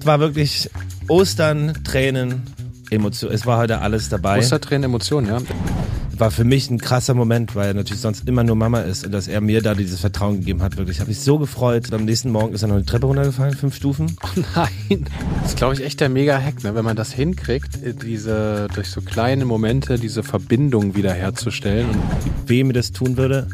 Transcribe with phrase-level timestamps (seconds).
[0.00, 0.70] Es war wirklich
[1.08, 2.42] Ostern, Tränen,
[2.90, 3.34] Emotionen.
[3.34, 4.38] Es war heute alles dabei.
[4.38, 5.38] Ostertränen, Emotionen, ja.
[6.16, 9.12] War für mich ein krasser Moment, weil er natürlich sonst immer nur Mama ist und
[9.12, 10.76] dass er mir da dieses Vertrauen gegeben hat.
[10.76, 11.92] Wirklich, habe mich so gefreut.
[11.94, 14.16] Am nächsten Morgen ist er noch eine Treppe runtergefallen, fünf Stufen.
[14.22, 15.06] Oh nein.
[15.42, 16.74] Das ist, glaube ich, echt der Mega-Hack, ne?
[16.74, 21.88] wenn man das hinkriegt, diese durch so kleine Momente diese Verbindung wiederherzustellen.
[21.88, 21.98] Und
[22.46, 23.48] weh mir das tun würde,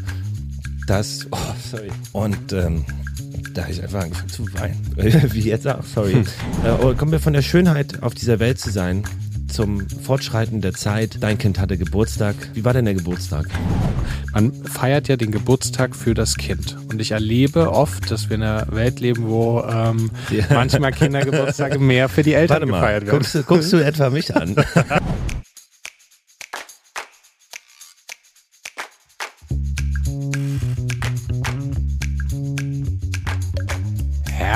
[0.87, 1.27] das.
[1.31, 1.37] Oh,
[1.69, 1.89] sorry.
[2.11, 2.85] Und ähm,
[3.57, 4.79] da habe ich einfach angefangen zu weinen.
[5.33, 6.13] Wie jetzt auch, sorry.
[6.13, 6.25] Hm.
[6.63, 9.03] Äh, kommen wir von der Schönheit auf dieser Welt zu sein
[9.47, 11.17] zum Fortschreiten der Zeit.
[11.21, 12.35] Dein Kind hatte Geburtstag.
[12.53, 13.47] Wie war denn der Geburtstag?
[14.33, 16.77] Man feiert ja den Geburtstag für das Kind.
[16.89, 20.45] Und ich erlebe oft, dass wir in einer Welt leben, wo ähm, ja.
[20.51, 23.17] manchmal Kindergeburtstage mehr für die Eltern Warte mal, gefeiert werden.
[23.17, 24.55] Guckst, guckst du etwa mich an?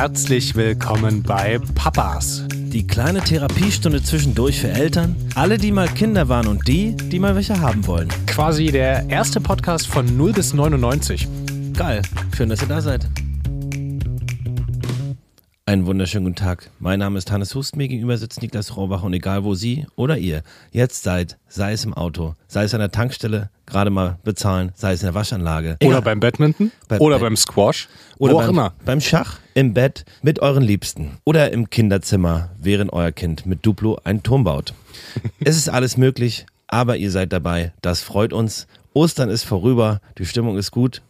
[0.02, 2.46] Herzlich willkommen bei Papas.
[2.52, 7.36] Die kleine Therapiestunde zwischendurch für Eltern, alle, die mal Kinder waren und die, die mal
[7.36, 8.08] welche haben wollen.
[8.26, 11.28] Quasi der erste Podcast von 0 bis 99.
[11.78, 12.02] Geil,
[12.36, 13.08] schön, dass ihr da seid.
[15.68, 16.72] Einen wunderschönen guten Tag.
[16.80, 20.18] Mein Name ist Hannes Hust, mir gegenüber sitzt Niklas Rohrbach und egal wo Sie oder
[20.18, 24.72] ihr jetzt seid, sei es im Auto, sei es an der Tankstelle, gerade mal bezahlen,
[24.74, 25.78] sei es in der Waschanlage.
[25.80, 26.02] Oder egal.
[26.02, 28.74] beim Badminton Bei, oder beim Squash oder wo beim, auch immer.
[28.86, 34.00] Beim Schach, im Bett, mit euren Liebsten oder im Kinderzimmer, während euer Kind mit Duplo
[34.04, 34.74] einen Turm baut.
[35.42, 37.72] es ist alles möglich, aber ihr seid dabei.
[37.84, 38.66] Das freut uns.
[38.94, 41.04] Ostern ist vorüber, die Stimmung ist gut.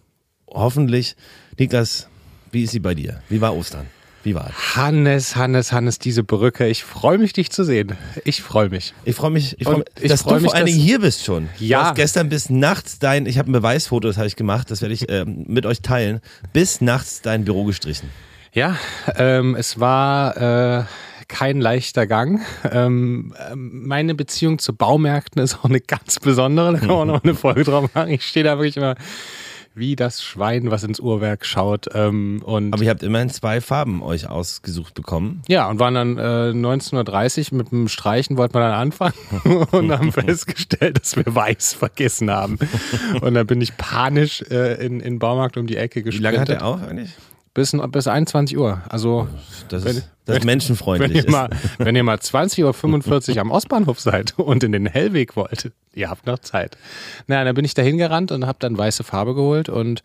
[0.46, 1.16] Hoffentlich.
[1.58, 2.10] Niklas,
[2.52, 3.22] wie ist sie bei dir?
[3.30, 3.88] Wie war Ostern?
[4.24, 4.76] Wie war es?
[4.76, 6.68] Hannes, Hannes, Hannes, diese Brücke.
[6.68, 7.98] Ich freue mich, dich zu sehen.
[8.24, 8.94] Ich freue mich.
[9.04, 11.00] Ich freue mich, ich freu mich ich dass freu du mich, vor allen Dingen hier
[11.00, 11.50] bist schon.
[11.58, 11.80] Ja.
[11.80, 14.82] Du hast gestern bis nachts dein, ich habe ein Beweisfoto, das habe ich gemacht, das
[14.82, 16.22] werde ich ähm, mit euch teilen,
[16.54, 18.10] bis nachts dein Büro gestrichen.
[18.54, 18.76] Ja,
[19.16, 20.84] ähm, es war äh,
[21.28, 22.42] kein leichter Gang.
[22.70, 26.74] Ähm, ähm, meine Beziehung zu Baumärkten ist auch eine ganz besondere.
[26.74, 28.10] Da kann man auch noch eine Folge drauf machen.
[28.10, 28.96] Ich stehe da wirklich immer
[29.74, 31.88] wie das Schwein, was ins Uhrwerk schaut.
[31.94, 35.42] Ähm, und Aber ihr habt immerhin zwei Farben euch ausgesucht bekommen.
[35.48, 39.14] ja, und waren dann äh, 1930 mit dem Streichen, wollten wir dann anfangen
[39.72, 42.58] und haben festgestellt, dass wir weiß vergessen haben.
[43.22, 46.24] Und dann bin ich panisch äh, in, in den Baumarkt um die Ecke Wie gesprintet.
[46.24, 47.12] lange hat er auf eigentlich?
[47.54, 48.82] Bis, bis 21 Uhr.
[48.90, 49.28] Also
[49.68, 51.10] Das Wenn- ist, das ist menschenfreundlich.
[51.10, 55.36] wenn ihr, mal, wenn ihr mal 20.45 Uhr am Ostbahnhof seid und in den Hellweg
[55.36, 56.78] wollt, ihr habt noch Zeit.
[57.28, 60.02] Naja, dann bin ich da hingerannt und habe dann weiße Farbe geholt und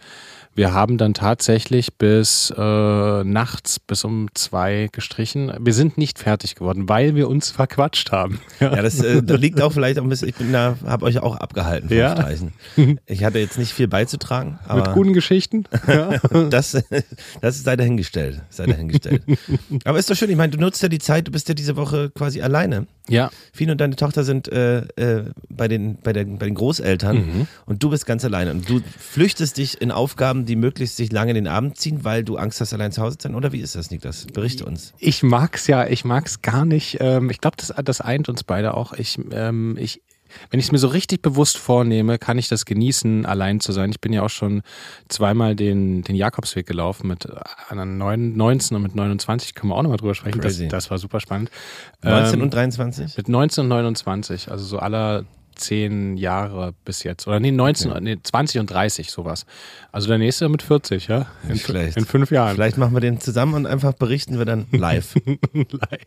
[0.57, 2.61] wir haben dann tatsächlich bis äh,
[3.25, 5.53] nachts bis um zwei gestrichen.
[5.61, 8.41] Wir sind nicht fertig geworden, weil wir uns verquatscht haben.
[8.61, 11.37] Ja, das, äh, liegt auch vielleicht auch ein bisschen, ich bin da, habe euch auch
[11.37, 12.13] abgehalten vom Ja.
[12.17, 12.53] Streichen.
[13.07, 15.65] Ich hatte jetzt nicht viel beizutragen, Mit aber guten Geschichten.
[15.87, 16.19] Ja.
[16.51, 16.77] das,
[17.43, 18.41] das sei dahingestellt.
[18.49, 19.23] Sei dahingestellt.
[19.85, 21.77] aber ist doch schön, ich meine, du nutzt ja die Zeit, du bist ja diese
[21.77, 22.87] Woche quasi alleine.
[23.09, 23.31] ja.
[23.53, 27.47] Fien und deine Tochter sind äh, äh, bei, den, bei, der, bei den Großeltern Mhm.
[27.67, 28.51] und du bist ganz alleine.
[28.53, 32.25] Und du flüchtest dich in Aufgaben, die möglichst sich lange in den Abend ziehen, weil
[32.25, 33.35] du Angst hast, allein zu Hause zu sein.
[33.35, 34.27] Oder wie ist das, Niklas?
[34.27, 34.95] Berichte uns.
[34.99, 36.99] Ich mag's ja, ich mag's gar nicht.
[37.01, 38.93] Ähm, ich glaube, das, das eint uns beide auch.
[38.95, 40.01] Ich, ähm, ich,
[40.51, 43.91] wenn ich es mir so richtig bewusst vornehme, kann ich das genießen, allein zu sein.
[43.91, 44.63] Ich bin ja auch schon
[45.09, 47.29] zweimal den, den Jakobsweg gelaufen mit
[47.69, 49.55] an 19 und mit 29.
[49.55, 50.41] Können wir auch nochmal drüber sprechen.
[50.41, 51.51] Das, das war super spannend.
[52.03, 53.17] 19 Ähm, und 23?
[53.17, 55.25] mit 19 und 29, also so aller
[55.57, 57.27] zehn Jahre bis jetzt.
[57.27, 59.47] Oder nee, 19, nee, 20 und 30, sowas.
[59.93, 61.27] Also der nächste mit 40, ja?
[61.49, 61.97] In, schlecht.
[61.97, 62.55] in fünf Jahren.
[62.55, 65.15] Vielleicht machen wir den zusammen und einfach berichten wir dann live.
[65.53, 66.07] Live.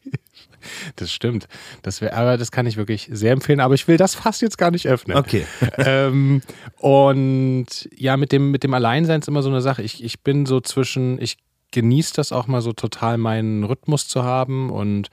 [0.96, 1.48] Das stimmt.
[1.82, 3.60] Das wär, aber das kann ich wirklich sehr empfehlen.
[3.60, 5.18] Aber ich will das fast jetzt gar nicht öffnen.
[5.18, 5.46] Okay.
[5.78, 6.42] ähm,
[6.78, 9.82] und ja, mit dem, mit dem Alleinsein ist immer so eine Sache.
[9.82, 11.38] Ich, ich bin so zwischen, ich
[11.72, 15.10] genieße das auch mal so total meinen Rhythmus zu haben und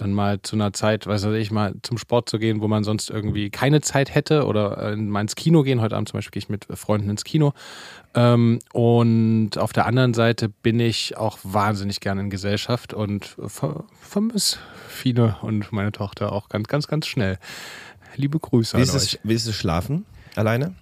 [0.00, 3.10] dann mal zu einer Zeit, weiß ich, mal zum Sport zu gehen, wo man sonst
[3.10, 5.80] irgendwie keine Zeit hätte oder äh, mal ins Kino gehen.
[5.80, 7.52] Heute Abend zum Beispiel gehe ich mit Freunden ins Kino.
[8.14, 13.84] Ähm, und auf der anderen Seite bin ich auch wahnsinnig gerne in Gesellschaft und ver
[14.00, 14.58] vermisse
[14.88, 17.38] Fine und meine Tochter auch ganz, ganz, ganz schnell.
[18.16, 18.94] Liebe Grüße Wie an euch.
[18.94, 20.04] es, wie ist es schlafen?
[20.34, 20.74] Alleine?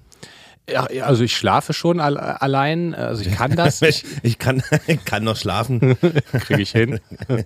[0.71, 5.05] Ja, also ich schlafe schon al allein, also ich kann das, ich Ich kann, ich
[5.05, 5.97] kann noch schlafen.
[6.41, 7.01] kriege ich hin.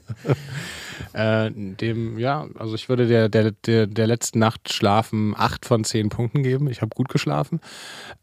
[1.13, 5.85] äh, dem, ja, also ich würde der, der, der, der letzten Nacht schlafen acht von
[5.85, 6.69] zehn Punkten geben.
[6.69, 7.61] Ich habe gut geschlafen.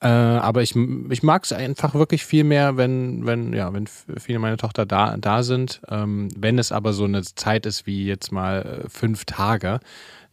[0.01, 0.75] Äh, aber ich,
[1.09, 5.17] ich mag es einfach wirklich viel mehr, wenn, wenn, ja, wenn viele meine Tochter da,
[5.17, 5.81] da sind.
[5.89, 9.79] Ähm, wenn es aber so eine Zeit ist wie jetzt mal äh, fünf Tage,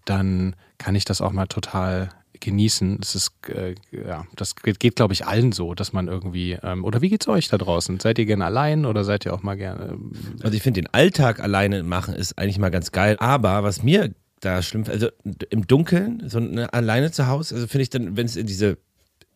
[0.04, 2.10] dann kann ich das auch mal total
[2.40, 2.98] genießen.
[3.00, 6.84] Das ist, äh, ja, das geht, geht glaube ich, allen so, dass man irgendwie, ähm,
[6.84, 8.00] oder wie geht's euch da draußen?
[8.00, 9.92] Seid ihr gerne allein oder seid ihr auch mal gerne?
[9.92, 10.12] Ähm,
[10.42, 13.16] Also ich finde den Alltag alleine machen ist eigentlich mal ganz geil.
[13.18, 15.08] Aber was mir da schlimm, also
[15.50, 18.78] im Dunkeln, so eine, alleine zu Hause, also finde ich dann, wenn es in diese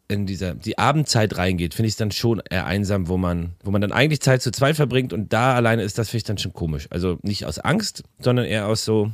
[0.08, 3.70] in dieser die Abendzeit reingeht, finde ich es dann schon eher einsam, wo man, wo
[3.70, 6.38] man dann eigentlich Zeit zu zweit verbringt und da alleine ist, das finde ich dann
[6.38, 6.88] schon komisch.
[6.90, 9.12] Also nicht aus Angst, sondern eher aus so,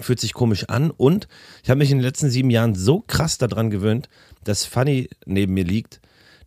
[0.00, 0.90] fühlt sich komisch an.
[0.90, 1.28] Und
[1.62, 4.08] ich habe mich in den letzten sieben Jahren so krass daran gewöhnt,
[4.44, 6.00] dass Fanny neben mir liegt,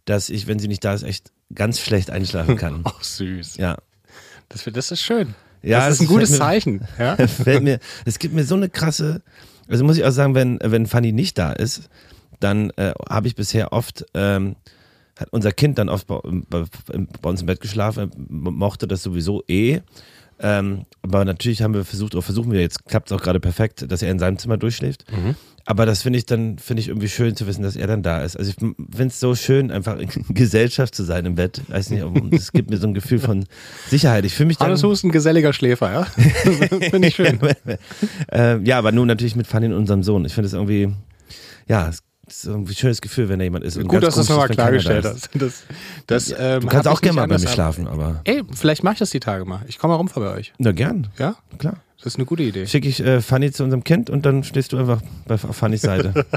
[0.05, 2.81] dass ich, wenn sie nicht da ist, echt ganz schlecht einschlafen kann.
[2.83, 3.57] Ach, süß.
[3.57, 3.77] Ja.
[4.49, 5.35] Das, das ist schön.
[5.63, 6.87] Ja, das ist ein gutes mir- Zeichen.
[6.97, 7.15] Ja?
[7.27, 9.21] fällt mir, es gibt mir so eine krasse,
[9.67, 11.89] also muss ich auch sagen, wenn, wenn Fanny nicht da ist,
[12.39, 14.55] dann äh, habe ich bisher oft, ähm,
[15.19, 16.63] hat unser Kind dann oft bei, bei,
[17.21, 19.81] bei uns im Bett geschlafen, mochte das sowieso eh.
[20.41, 23.89] Ähm, aber natürlich haben wir versucht, oder versuchen wir jetzt, klappt es auch gerade perfekt,
[23.91, 25.05] dass er in seinem Zimmer durchschläft.
[25.65, 28.23] Aber das finde ich dann, finde ich irgendwie schön zu wissen, dass er dann da
[28.23, 28.35] ist.
[28.35, 31.61] Also ich finde es so schön, einfach in Gesellschaft zu sein im Bett.
[31.67, 33.45] Weiß nicht, es gibt mir so ein Gefühl von
[33.87, 34.25] Sicherheit.
[34.25, 34.67] Ich fühle mich dann.
[34.67, 36.03] Hannes Husten, geselliger Schläfer, ja?
[36.89, 37.39] Finde ich schön.
[38.31, 40.25] äh, ja, aber nun natürlich mit Fanny und unserem Sohn.
[40.25, 40.93] Ich finde es irgendwie,
[41.67, 42.03] ja, es
[42.37, 43.79] ist irgendwie ein schönes Gefühl, wenn da jemand ist.
[43.79, 45.29] Gut, dass du das komisch nochmal klargestellt hast.
[45.33, 45.63] Das,
[46.07, 48.21] das, ähm, Du kannst auch gerne mal bei mir schlafen, aber.
[48.23, 49.61] Ey, vielleicht mache ich das die Tage mal.
[49.67, 50.53] Ich komme mal rum bei euch.
[50.57, 51.35] Na gern, Ja?
[51.57, 51.77] klar.
[51.97, 52.65] Das ist eine gute Idee.
[52.65, 55.81] Schicke ich äh, Fanny zu unserem Kind und dann stehst du einfach bei auf Fannys
[55.81, 56.25] Seite.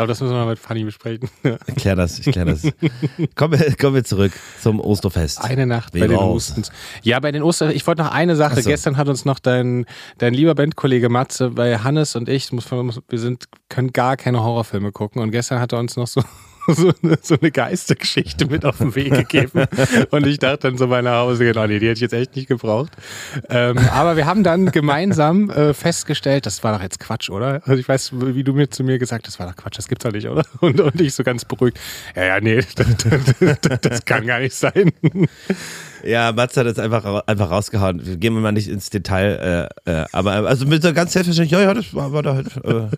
[0.00, 1.28] Ich glaube, das müssen wir mal mit Fanny besprechen.
[1.66, 2.62] Ich klär das, ich klär das.
[3.34, 4.32] kommen, wir, kommen wir zurück
[4.62, 5.42] zum Osterfest.
[5.44, 6.48] Eine Nacht Wie bei den raus.
[6.48, 6.70] Hustens.
[7.02, 7.70] Ja, bei den Ostern.
[7.72, 8.54] Ich wollte noch eine Sache.
[8.56, 8.70] Ach so.
[8.70, 9.84] Gestern hat uns noch dein,
[10.16, 14.90] dein lieber Bandkollege Matze bei Hannes und ich, muss- wir sind, können gar keine Horrorfilme
[14.90, 15.20] gucken.
[15.20, 16.22] Und gestern hat er uns noch so,
[16.68, 19.64] so, eine, so eine Geistergeschichte mit auf den Weg gegeben.
[20.10, 22.36] Und ich dachte dann so bei nach Hause, genau, nee, die hätte ich jetzt echt
[22.36, 22.92] nicht gebraucht.
[23.48, 27.62] Ähm, aber wir haben dann gemeinsam äh, festgestellt, das war doch jetzt Quatsch, oder?
[27.64, 29.88] Also ich weiß, wie du mir zu mir gesagt hast, das war doch Quatsch, das
[29.88, 30.44] gibt's doch nicht, oder?
[30.60, 31.78] Und, und ich so ganz beruhigt,
[32.14, 34.92] ja, ja, nee, das, das, das kann gar nicht sein.
[36.04, 38.04] Ja, Mats hat jetzt einfach, einfach rausgehauen.
[38.04, 41.62] Wir gehen mal nicht ins Detail, äh, äh, aber also mit so ganz selbstverständlich, ja,
[41.62, 42.96] ja, das war, war da halt, äh,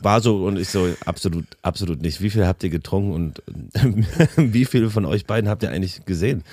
[0.00, 2.20] war so und ich so, absolut, absolut nicht.
[2.20, 3.42] Wie viel habt ihr getrunken und
[4.36, 6.44] wie viele von euch beiden habt ihr eigentlich gesehen?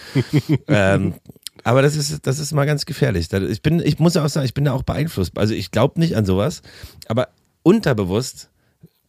[0.67, 1.15] ähm,
[1.63, 3.31] aber das ist, das ist mal ganz gefährlich.
[3.31, 5.37] Ich bin, ich muss ja auch sagen, ich bin da auch beeinflusst.
[5.37, 6.61] Also ich glaube nicht an sowas,
[7.07, 7.29] aber
[7.63, 8.49] unterbewusst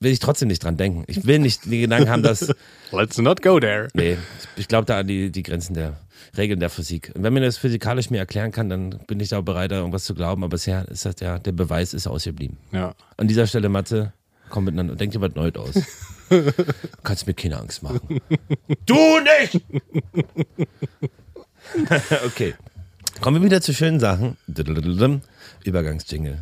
[0.00, 1.04] will ich trotzdem nicht dran denken.
[1.06, 2.52] Ich will nicht die Gedanken haben, dass
[2.92, 3.88] Let's not go there.
[3.94, 4.16] Nee,
[4.56, 5.98] ich glaube da an die, die Grenzen der
[6.36, 7.12] Regeln der Physik.
[7.14, 9.76] Und wenn man das physikalisch mir erklären kann, dann bin ich da auch bereit, da
[9.76, 10.42] irgendwas zu glauben.
[10.42, 12.56] Aber bisher ist das ja, der Beweis ist ausgeblieben.
[12.72, 12.94] Ja.
[13.16, 14.12] An dieser Stelle, Mathe,
[14.48, 15.74] komm miteinander, denk dir was Neues aus.
[16.28, 16.52] Du
[17.02, 18.20] kannst mir keine Angst machen.
[18.86, 19.60] Du nicht!
[22.26, 22.54] okay.
[23.20, 24.36] Kommen wir wieder zu schönen Sachen.
[25.64, 26.38] Übergangsjingle.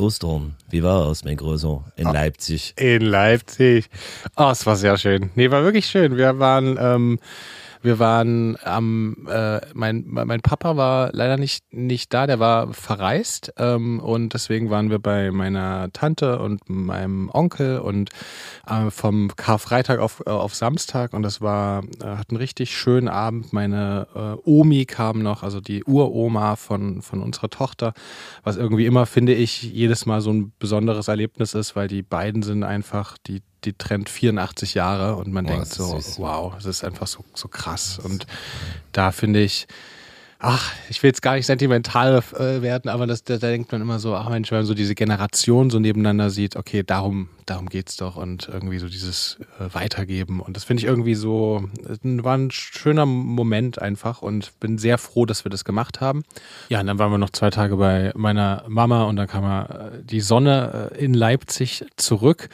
[0.00, 2.72] Ostern, wie war es, mein Großer, in Leipzig?
[2.76, 3.88] In Leipzig.
[4.36, 5.30] Oh, es war sehr schön.
[5.34, 6.16] Nee, war wirklich schön.
[6.16, 7.18] Wir waren, ähm,
[7.82, 13.52] wir waren am, äh, mein, mein Papa war leider nicht, nicht da, der war verreist
[13.56, 18.10] ähm, und deswegen waren wir bei meiner Tante und meinem Onkel und
[18.66, 23.08] äh, vom Karfreitag auf, äh, auf Samstag und das war, äh, hat einen richtig schönen
[23.08, 23.52] Abend.
[23.52, 27.94] Meine äh, Omi kam noch, also die Uroma von, von unserer Tochter,
[28.42, 32.42] was irgendwie immer, finde ich, jedes Mal so ein besonderes Erlebnis ist, weil die beiden
[32.42, 36.18] sind einfach, die, die trennt 84 Jahre und man Boah, denkt das so, süß.
[36.18, 37.98] wow, es ist einfach so, so krass.
[38.02, 38.26] Und
[38.92, 39.66] da finde ich,
[40.40, 43.82] ach, ich will jetzt gar nicht sentimental äh, werden, aber das, da, da denkt man
[43.82, 47.68] immer so, ach Mensch, wenn man so diese Generation so nebeneinander sieht, okay, darum, darum
[47.68, 50.40] geht's doch und irgendwie so dieses äh, Weitergeben.
[50.40, 54.96] Und das finde ich irgendwie so, äh, war ein schöner Moment einfach und bin sehr
[54.96, 56.22] froh, dass wir das gemacht haben.
[56.70, 59.66] Ja, und dann waren wir noch zwei Tage bei meiner Mama und dann kam
[60.04, 62.48] die Sonne in Leipzig zurück.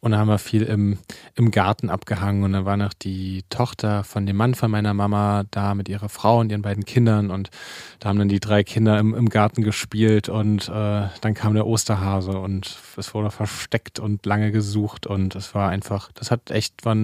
[0.00, 0.98] Und dann haben wir viel im,
[1.34, 2.44] im Garten abgehangen.
[2.44, 6.08] Und dann war noch die Tochter von dem Mann von meiner Mama da mit ihrer
[6.08, 7.30] Frau und ihren beiden Kindern.
[7.30, 7.50] Und
[7.98, 10.28] da haben dann die drei Kinder im, im Garten gespielt.
[10.28, 15.06] Und äh, dann kam der Osterhase und es wurde versteckt und lange gesucht.
[15.06, 16.96] Und es war einfach, das hat echt, war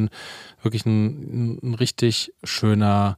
[0.63, 3.17] wirklich ein, ein richtig schöner,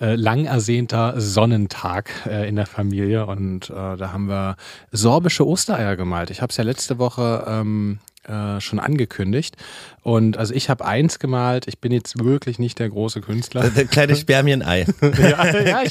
[0.00, 4.56] äh, lang ersehnter Sonnentag äh, in der Familie und äh, da haben wir
[4.90, 6.30] sorbische Ostereier gemalt.
[6.30, 7.98] Ich habe es ja letzte Woche ähm,
[8.30, 9.56] äh, schon angekündigt
[10.02, 11.66] und also ich habe eins gemalt.
[11.68, 13.68] Ich bin jetzt wirklich nicht der große Künstler.
[13.70, 14.86] Der kleine Spermienei.
[15.18, 15.82] ja, ja,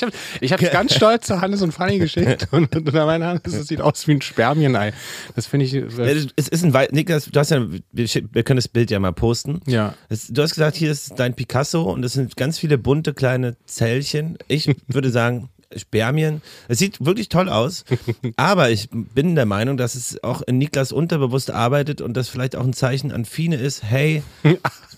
[0.41, 3.41] ich habe ich ganz stolz zu Hannes und Fanny geschickt und, und da meine Hannes,
[3.43, 4.93] das sieht aus wie ein Spermienei.
[5.35, 5.73] Das finde ich.
[5.75, 9.13] Äh, es ist ein Wei- Niklas, du hast ja, wir können das Bild ja mal
[9.13, 9.61] posten.
[9.67, 9.93] ja.
[10.09, 13.57] Es, du hast gesagt, hier ist dein Picasso und es sind ganz viele bunte kleine
[13.65, 14.37] Zellchen.
[14.47, 16.41] Ich würde sagen, Spermien.
[16.67, 17.85] Es sieht wirklich toll aus,
[18.37, 22.55] aber ich bin der Meinung, dass es auch in Niklas unterbewusst arbeitet und das vielleicht
[22.55, 24.23] auch ein Zeichen an Fine ist, hey,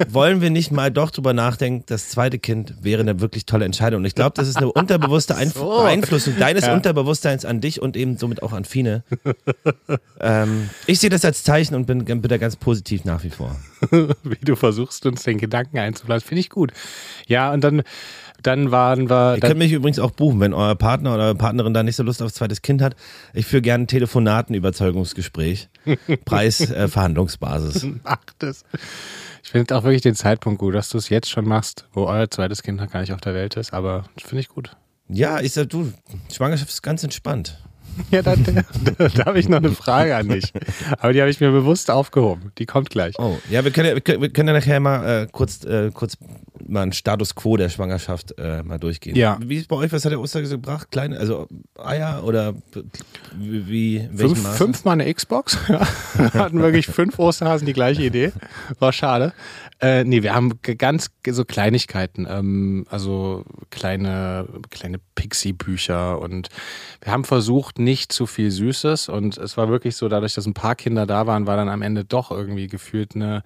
[0.09, 3.99] wollen wir nicht mal doch drüber nachdenken, das zweite Kind wäre eine wirklich tolle Entscheidung.
[4.01, 5.81] Und ich glaube, das ist eine unterbewusste Einf so.
[5.81, 6.73] Beeinflussung deines ja.
[6.73, 9.03] Unterbewusstseins an dich und eben somit auch an Fine.
[10.19, 13.55] ähm, ich sehe das als Zeichen und bin, bin da ganz positiv nach wie vor.
[14.23, 16.71] Wie du versuchst, uns den Gedanken einzublasen, finde ich gut.
[17.27, 17.83] Ja, und dann
[18.43, 19.35] dann waren wir.
[19.35, 22.03] Ihr könnt mich übrigens auch buchen, wenn euer Partner oder eure Partnerin da nicht so
[22.03, 22.95] Lust auf zweites Kind hat.
[23.33, 25.69] Ich führe gerne Telefonaten-Überzeugungsgespräch.
[26.25, 27.87] Preis äh, Verhandlungsbasis.
[28.03, 28.63] Macht es.
[29.43, 32.29] Ich finde auch wirklich den Zeitpunkt gut, dass du es jetzt schon machst, wo euer
[32.29, 34.77] zweites Kind noch gar nicht auf der Welt ist, aber finde ich gut.
[35.09, 35.91] Ja, ich sag du,
[36.31, 37.61] Schwangerschaft ist ganz entspannt.
[38.09, 40.53] Ja, da, da, da habe ich noch eine Frage an dich.
[40.99, 42.51] Aber die habe ich mir bewusst aufgehoben.
[42.57, 43.15] Die kommt gleich.
[43.19, 45.91] Oh, ja, wir können ja, wir können, wir können ja nachher mal äh, kurz, äh,
[45.91, 46.17] kurz
[46.67, 49.15] mal einen Status quo der Schwangerschaft äh, mal durchgehen.
[49.15, 49.37] Ja.
[49.41, 50.89] Wie ist bei euch, was hat der Oster gebracht?
[50.91, 52.53] Kleine, also Eier oder
[53.35, 55.57] wie, wie fünf, Fünfmal eine Xbox.
[56.33, 58.31] hatten wirklich fünf Osterhasen die gleiche Idee.
[58.79, 59.33] War schade.
[59.81, 66.49] Äh, nee, wir haben ganz so Kleinigkeiten, ähm, also kleine, kleine Pixie-Bücher und
[67.01, 70.53] wir haben versucht, nicht zu viel Süßes und es war wirklich so, dadurch, dass ein
[70.53, 73.43] paar Kinder da waren, war dann am Ende doch irgendwie gefühlt eine,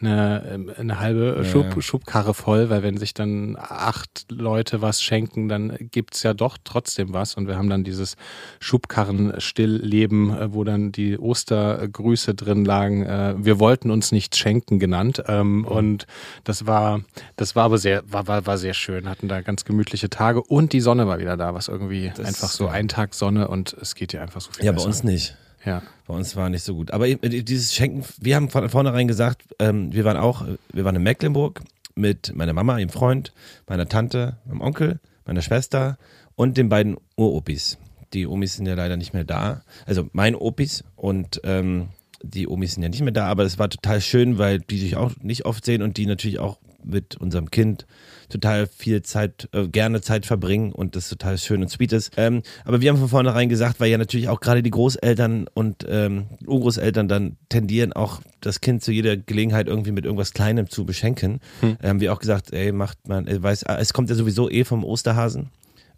[0.00, 1.82] eine, eine halbe ja, Schub, ja.
[1.82, 7.12] Schubkarre voll, weil wenn sich dann acht Leute was schenken, dann gibt's ja doch trotzdem
[7.12, 8.16] was und wir haben dann dieses
[8.60, 15.22] Schubkarren-Stillleben, äh, wo dann die Ostergrüße drin lagen, äh, wir wollten uns nichts schenken genannt
[15.26, 16.06] ähm, und
[16.44, 17.02] das war,
[17.36, 19.08] das war aber sehr, war, war, war sehr schön.
[19.08, 22.50] Hatten da ganz gemütliche Tage und die Sonne war wieder da, was irgendwie das einfach
[22.50, 24.64] so ein Tag Sonne und es geht ja einfach so viel.
[24.64, 24.84] Ja, besser.
[24.84, 25.36] bei uns nicht.
[25.64, 25.82] Ja.
[26.06, 26.90] Bei uns war nicht so gut.
[26.90, 31.02] Aber dieses Schenken, wir haben von vornherein gesagt, ähm, wir waren auch, wir waren in
[31.02, 31.62] Mecklenburg
[31.94, 33.32] mit meiner Mama, ihrem Freund,
[33.68, 35.98] meiner Tante, meinem Onkel, meiner Schwester
[36.34, 37.78] und den beiden Uropis.
[38.12, 39.62] Die Omis sind ja leider nicht mehr da.
[39.86, 41.88] Also mein Opis und ähm,
[42.24, 44.96] die Omis sind ja nicht mehr da, aber es war total schön, weil die sich
[44.96, 47.86] auch nicht oft sehen und die natürlich auch mit unserem Kind
[48.28, 52.12] total viel Zeit, äh, gerne Zeit verbringen und das total schön und sweet ist.
[52.16, 55.86] Ähm, aber wir haben von vornherein gesagt, weil ja natürlich auch gerade die Großeltern und
[55.88, 60.84] ähm, Urgroßeltern dann tendieren, auch das Kind zu jeder Gelegenheit irgendwie mit irgendwas Kleinem zu
[60.84, 61.40] beschenken.
[61.60, 61.78] Hm.
[61.82, 64.84] haben wir auch gesagt, ey, macht man, äh, weiß, es kommt ja sowieso eh vom
[64.84, 65.50] Osterhasen,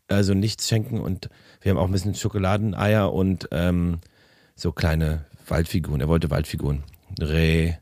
[0.09, 1.29] also nichts schenken und
[1.63, 3.99] wir haben auch ein bisschen Schokoladeneier und ähm,
[4.55, 6.01] so kleine Waldfiguren.
[6.01, 6.83] Er wollte Waldfiguren.
[7.19, 7.73] Ein Reh,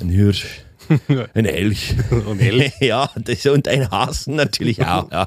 [0.00, 0.64] ein Hirsch,
[1.34, 1.94] ein Elch.
[2.10, 2.72] Ein Elch?
[2.80, 5.10] ja, das, und ein Hasen natürlich auch.
[5.10, 5.26] Ja.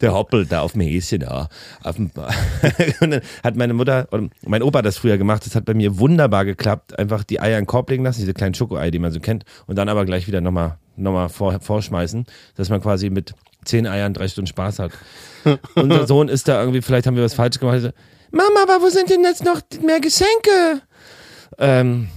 [0.00, 1.22] Der hoppelt da auf dem Häschen.
[1.22, 1.48] Ja.
[1.82, 2.10] Auf dem,
[3.00, 5.98] und dann hat meine Mutter, oder mein Opa das früher gemacht, das hat bei mir
[5.98, 6.98] wunderbar geklappt.
[6.98, 9.44] Einfach die Eier in den Korb legen lassen, diese kleinen Schokoeier, die man so kennt,
[9.66, 13.34] und dann aber gleich wieder nochmal noch mal vor, vorschmeißen, dass man quasi mit
[13.64, 14.92] zehn Eiern drei Stunden Spaß hat.
[15.74, 17.94] Unser Sohn ist da irgendwie, vielleicht haben wir was falsch gemacht.
[18.30, 20.82] Mama, aber wo sind denn jetzt noch mehr Geschenke?
[21.58, 22.08] Ähm,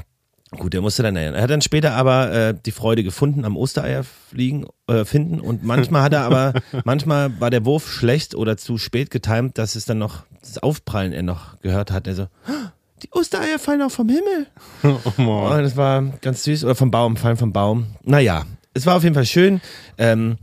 [0.52, 4.04] gut, der musste dann, er hat dann später aber äh, die Freude gefunden am Ostereier
[4.04, 8.78] fliegen, äh, finden und manchmal hat er aber, manchmal war der Wurf schlecht oder zu
[8.78, 12.08] spät getimt, dass es dann noch, das Aufprallen er noch gehört hat.
[12.08, 12.28] Er so,
[13.04, 14.48] die Ostereier fallen auch vom Himmel.
[15.18, 16.64] Oh, das war ganz süß.
[16.64, 17.88] Oder vom Baum, fallen vom Baum.
[18.04, 19.62] Naja, es war auf jeden Fall schön.
[19.98, 20.38] Ähm,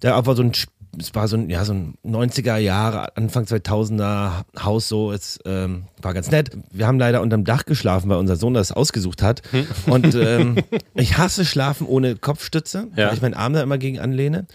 [0.00, 0.52] da war so ein
[0.98, 5.84] es war so ein, ja, so ein 90er Jahre, Anfang 2000er Haus so, es ähm,
[6.00, 6.50] war ganz nett.
[6.70, 9.42] Wir haben leider unterm Dach geschlafen, weil unser Sohn das ausgesucht hat.
[9.50, 9.66] Hm.
[9.86, 10.56] Und ähm,
[10.94, 13.08] ich hasse Schlafen ohne Kopfstütze, ja.
[13.08, 14.46] weil ich meinen Arm da immer gegen anlehne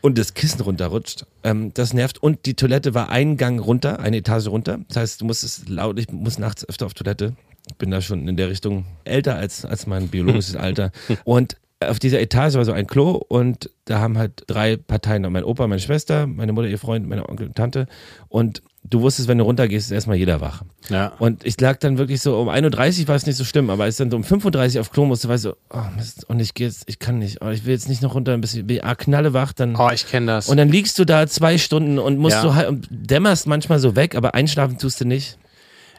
[0.00, 1.26] und das Kissen runterrutscht.
[1.44, 2.22] Ähm, das nervt.
[2.22, 4.78] Und die Toilette war einen Gang runter, eine Etage runter.
[4.88, 7.34] Das heißt, du musstest laut, ich muss nachts öfter auf Toilette.
[7.68, 10.90] Ich bin da schon in der Richtung älter als, als mein biologisches Alter.
[11.24, 15.44] Und auf dieser Etage war so ein Klo und da haben halt drei Parteien, mein
[15.44, 17.86] Opa, meine Schwester, meine Mutter, ihr Freund, meine Onkel und Tante
[18.28, 20.62] und du wusstest, wenn du runtergehst, ist erstmal jeder wach.
[20.88, 21.12] Ja.
[21.18, 23.84] Und ich lag dann wirklich so, um 1.30 Uhr war es nicht so schlimm, aber
[23.84, 26.40] als dann so um 5.30 Uhr auf Klo musste, war ich so, oh Mist, und
[26.40, 28.66] ich gehe jetzt, ich kann nicht, oh, ich will jetzt nicht noch runter, ein bisschen,
[28.66, 29.76] bin ah, knallewach, dann.
[29.76, 30.48] Oh, ich kenne das.
[30.48, 32.42] Und dann liegst du da zwei Stunden und musst ja.
[32.42, 35.38] so halt, und dämmerst manchmal so weg, aber einschlafen tust du nicht.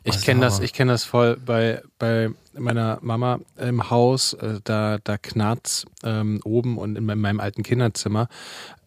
[0.03, 4.97] Ich kenne das, ich kenne das voll bei, bei meiner Mama im Haus, äh, da,
[5.03, 8.27] da knarrt ähm, oben und in meinem alten Kinderzimmer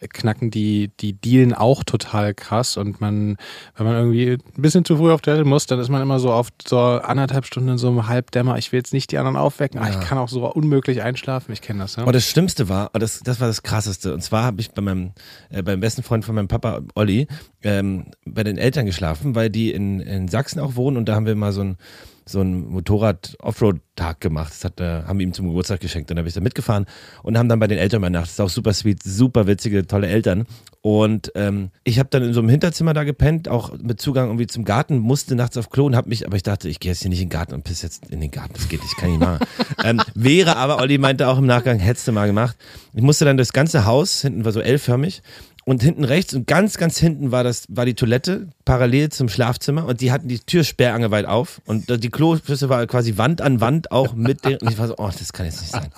[0.08, 3.36] knacken die, die Dielen auch total krass und man,
[3.76, 6.32] wenn man irgendwie ein bisschen zu früh auf Toilette muss, dann ist man immer so
[6.32, 8.58] auf so anderthalb Stunden in so einem Halbdämmer.
[8.58, 10.00] Ich will jetzt nicht die anderen aufwecken, aber ja.
[10.00, 11.52] ich kann auch so unmöglich einschlafen.
[11.52, 11.96] Ich kenne das.
[11.96, 12.02] Ja.
[12.02, 14.14] Aber das Schlimmste war, das, das war das Krasseste.
[14.14, 15.12] Und zwar habe ich bei meinem,
[15.50, 17.26] äh, beim besten Freund von meinem Papa, Olli,
[17.62, 21.26] ähm, bei den Eltern geschlafen, weil die in, in Sachsen auch wohnen und da haben
[21.26, 21.76] wir mal so ein
[22.26, 24.52] so einen Motorrad-Offroad-Tag gemacht.
[24.52, 26.10] Das hat, äh, haben wir ihm zum Geburtstag geschenkt.
[26.10, 26.86] Dann habe ich da mitgefahren
[27.22, 28.28] und haben dann bei den Eltern übernachtet.
[28.28, 30.46] Das ist auch super sweet, super witzige, tolle Eltern.
[30.80, 34.46] Und ähm, ich habe dann in so einem Hinterzimmer da gepennt, auch mit Zugang irgendwie
[34.46, 37.00] zum Garten, musste nachts auf Klo und habe mich, aber ich dachte, ich gehe jetzt
[37.00, 38.52] hier nicht in den Garten und piss jetzt in den Garten.
[38.54, 39.46] Das geht nicht, kann ich nicht machen.
[39.84, 42.56] ähm, wäre aber, Olli meinte auch im Nachgang, hättest du mal gemacht.
[42.92, 45.22] Ich musste dann das ganze Haus, hinten war so L-förmig,
[45.64, 49.86] und hinten rechts und ganz, ganz hinten war das, war die Toilette parallel zum Schlafzimmer
[49.86, 53.90] und die hatten die Tür sperrangeweit auf und die Kloschüssel war quasi Wand an Wand
[53.90, 55.90] auch mit den, und ich war so, oh, das kann jetzt nicht sein.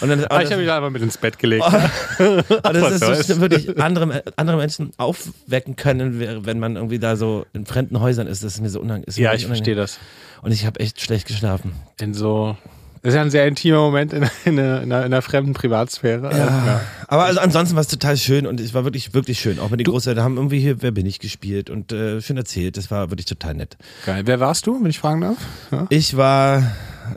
[0.00, 1.64] Und dann, oh, ich habe mich da einfach mit ins Bett gelegt.
[1.66, 7.46] Oh, das ist so, wirklich andere, andere Menschen aufwecken können, wenn man irgendwie da so
[7.52, 8.44] in fremden Häusern ist.
[8.44, 9.22] Das ist mir so unangenehm.
[9.22, 9.98] Ja, ich verstehe das.
[10.42, 11.72] Und ich habe echt schlecht geschlafen.
[12.00, 12.56] In so
[13.02, 16.30] das ist ja ein sehr intimer Moment in, in, einer, in einer fremden Privatsphäre.
[16.30, 16.66] Ja.
[16.66, 16.80] ja.
[17.08, 19.58] Aber also ansonsten war es total schön und es war wirklich, wirklich schön.
[19.58, 22.36] Auch mit den du, Großeltern haben irgendwie hier Wer bin ich gespielt und äh, schön
[22.36, 22.76] erzählt.
[22.76, 23.78] Das war wirklich total nett.
[24.04, 24.22] Geil.
[24.26, 25.38] Wer warst du, wenn ich fragen darf?
[25.70, 25.86] Ja?
[25.88, 26.58] Ich war,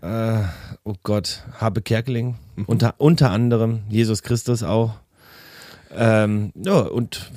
[0.01, 0.39] äh,
[0.83, 2.35] oh Gott, Habe Kerkeling.
[2.55, 2.65] Mhm.
[2.65, 4.95] Unter, unter anderem Jesus Christus auch.
[5.95, 7.29] Ähm, ja, und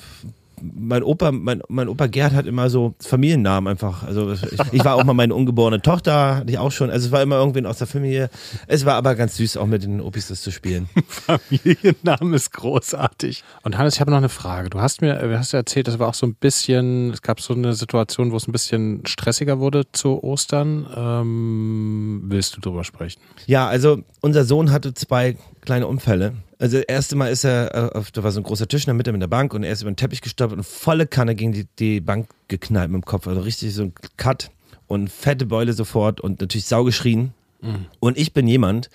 [0.60, 4.02] mein Opa, mein, mein Opa Gerd hat immer so Familiennamen einfach.
[4.02, 6.90] Also ich, ich, war auch mal meine ungeborene Tochter, hatte ich auch schon.
[6.90, 8.30] Also es war immer irgendwen aus der Familie.
[8.66, 10.88] Es war aber ganz süß, auch mit den Opis das zu spielen.
[11.08, 13.44] Familiennamen ist großartig.
[13.62, 14.70] Und Hannes, ich habe noch eine Frage.
[14.70, 17.40] Du hast mir, du hast ja erzählt, das war auch so ein bisschen, es gab
[17.40, 20.86] so eine Situation, wo es ein bisschen stressiger wurde zu Ostern.
[20.94, 23.20] Ähm, willst du drüber sprechen?
[23.46, 26.32] Ja, also unser Sohn hatte zwei kleine Unfälle.
[26.58, 28.94] Also das erste Mal ist er, äh, da war so ein großer Tisch in der
[28.94, 31.52] Mitte mit der Bank und er ist über den Teppich gestolpert und volle Kanne gegen
[31.52, 33.26] die, die Bank geknallt mit dem Kopf.
[33.26, 34.50] Also richtig so ein Cut
[34.86, 37.34] und fette Beule sofort und natürlich sau geschrien.
[37.60, 37.86] Mhm.
[38.00, 38.88] Und ich bin jemand,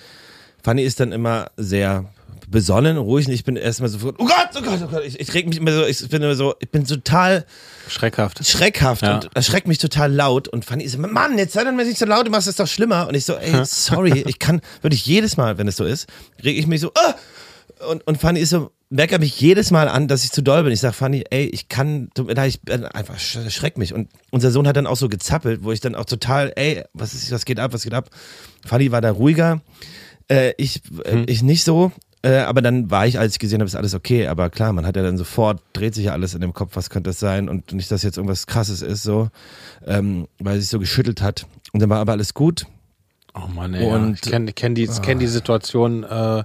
[0.63, 2.05] Fanny ist dann immer sehr
[2.51, 5.33] besonnen, ruhig und ich bin erstmal sofort, oh Gott, oh Gott, oh Gott, ich, ich
[5.33, 7.45] reg mich immer so, ich bin immer so, ich bin total
[7.87, 8.45] schreckhaft.
[8.45, 9.15] Schreckhaft ja.
[9.15, 12.05] und erschreckt mich total laut und Fanny ist immer, Mann, jetzt sei mal nicht so
[12.05, 15.37] laut, du machst es doch schlimmer und ich so, ey, sorry, ich kann wirklich jedes
[15.37, 16.07] Mal, wenn es so ist,
[16.43, 17.15] reg ich mich so, ah!
[17.89, 20.71] und, und Fanny ist so, meckert mich jedes Mal an, dass ich zu doll bin.
[20.71, 22.09] Ich sag Fanny, ey, ich kann,
[22.45, 22.59] ich
[22.93, 23.93] einfach schreck mich.
[23.93, 27.13] Und unser Sohn hat dann auch so gezappelt, wo ich dann auch total, ey, was
[27.13, 28.09] ist, was geht ab, was geht ab?
[28.65, 29.61] Fanny war da ruhiger,
[30.29, 31.25] äh, ich, äh, hm.
[31.27, 31.91] ich nicht so.
[32.23, 34.27] Äh, aber dann war ich, als ich gesehen habe, ist alles okay.
[34.27, 36.89] Aber klar, man hat ja dann sofort, dreht sich ja alles in dem Kopf, was
[36.89, 37.49] könnte das sein?
[37.49, 39.29] Und nicht, dass jetzt irgendwas krasses ist, so,
[39.85, 41.47] ähm, weil sich so geschüttelt hat.
[41.73, 42.67] Und dann war aber alles gut.
[43.33, 46.43] Oh Mann, ey, und, ich kenne kenn die, kenn die Situation, äh,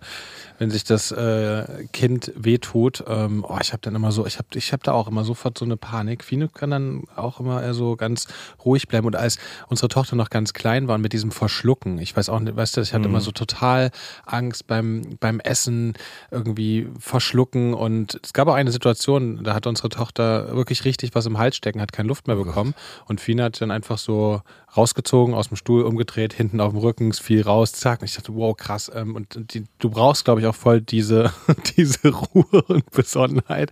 [0.59, 3.05] wenn sich das äh, Kind wehtut.
[3.07, 5.59] Ähm, oh, ich habe dann immer so, ich habe ich hab da auch immer sofort
[5.59, 6.25] so eine Panik.
[6.25, 8.27] Fine kann dann auch immer eher so ganz
[8.65, 9.07] ruhig bleiben.
[9.07, 9.39] Und als
[9.69, 12.81] unsere Tochter noch ganz klein war mit diesem Verschlucken, ich weiß auch nicht, weißt du,
[12.81, 13.15] ich hatte mhm.
[13.15, 13.91] immer so total
[14.25, 15.95] Angst beim, beim Essen
[16.31, 17.75] irgendwie verschlucken.
[17.75, 21.57] Und es gab auch eine Situation, da hat unsere Tochter wirklich richtig was im Hals
[21.57, 22.75] stecken, hat keine Luft mehr bekommen.
[23.07, 24.43] Und Fine hat dann einfach so
[24.77, 28.01] rausgezogen, aus dem Stuhl umgedreht, hinten auf dem Rücken, es fiel raus, zack.
[28.01, 28.91] Und ich dachte, wow, krass.
[28.95, 31.33] Ähm, und die, du brauchst, glaube ich, auch voll diese,
[31.77, 33.71] diese Ruhe und Besonnenheit.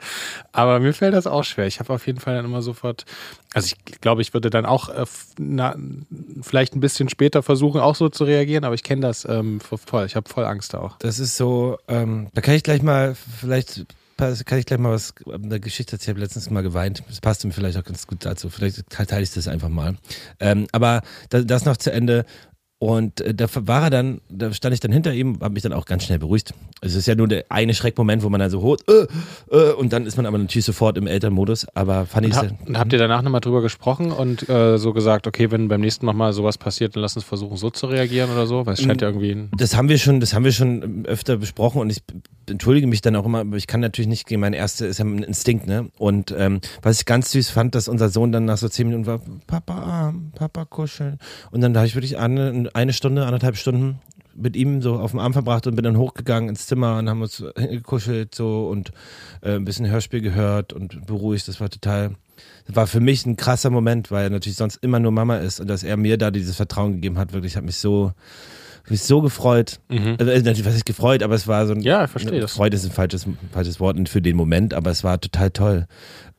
[0.52, 1.66] Aber mir fällt das auch schwer.
[1.66, 3.04] Ich habe auf jeden Fall dann immer sofort,
[3.52, 5.04] also ich glaube, ich würde dann auch äh,
[5.38, 5.76] na,
[6.42, 10.06] vielleicht ein bisschen später versuchen, auch so zu reagieren, aber ich kenne das ähm, voll.
[10.06, 10.98] Ich habe voll Angst auch.
[10.98, 15.14] Das ist so, ähm, da kann ich gleich mal vielleicht kann ich gleich mal was,
[15.26, 16.16] eine Geschichte erzählen.
[16.16, 17.02] Ich habe letztens mal geweint.
[17.08, 18.48] Das passt mir vielleicht auch ganz gut dazu.
[18.48, 19.96] Vielleicht teile ich das einfach mal.
[20.40, 22.24] Ähm, aber das noch zu Ende.
[22.78, 25.72] Und äh, da war er dann, da stand ich dann hinter ihm, habe mich dann
[25.72, 26.52] auch ganz schnell beruhigt.
[26.80, 29.06] Es ist ja nur der eine Schreckmoment, wo man dann so hoch, äh,
[29.56, 31.66] äh, und dann ist man aber natürlich sofort im Elternmodus.
[31.74, 32.34] Aber fand ich.
[32.34, 35.80] Hab, und habt ihr danach nochmal drüber gesprochen und äh, so gesagt, okay, wenn beim
[35.80, 38.66] nächsten Mal sowas passiert, dann lass uns versuchen, so zu reagieren oder so?
[38.66, 39.48] Weil es scheint ja irgendwie.
[39.56, 42.02] Das haben wir schon, das haben wir schon öfter besprochen und ich
[42.50, 45.04] entschuldige mich dann auch immer, aber ich kann natürlich nicht gegen meine erste, ist ja
[45.04, 45.88] ein Instinkt, ne?
[45.96, 49.06] Und ähm, was ich ganz süß fand, dass unser Sohn dann nach so zehn Minuten
[49.06, 51.18] war, Papa Papa kuscheln.
[51.50, 52.18] Und dann habe ich wirklich
[52.66, 54.00] eine, eine Stunde, anderthalb Stunden
[54.36, 57.22] mit ihm so auf dem Arm verbracht und bin dann hochgegangen ins Zimmer und haben
[57.22, 58.90] uns gekuschelt so und
[59.42, 61.46] äh, ein bisschen Hörspiel gehört und beruhigt.
[61.46, 62.12] Das war total,
[62.66, 65.60] das war für mich ein krasser Moment, weil er natürlich sonst immer nur Mama ist
[65.60, 68.12] und dass er mir da dieses Vertrauen gegeben hat, wirklich hat mich so
[68.90, 69.80] mich so gefreut.
[69.88, 70.16] Mhm.
[70.18, 71.80] Also, natürlich, was ich gefreut, aber es war so ein.
[71.80, 72.52] Ja, ich verstehe das.
[72.52, 75.86] Freude ist ein falsches, falsches Wort für den Moment, aber es war total toll,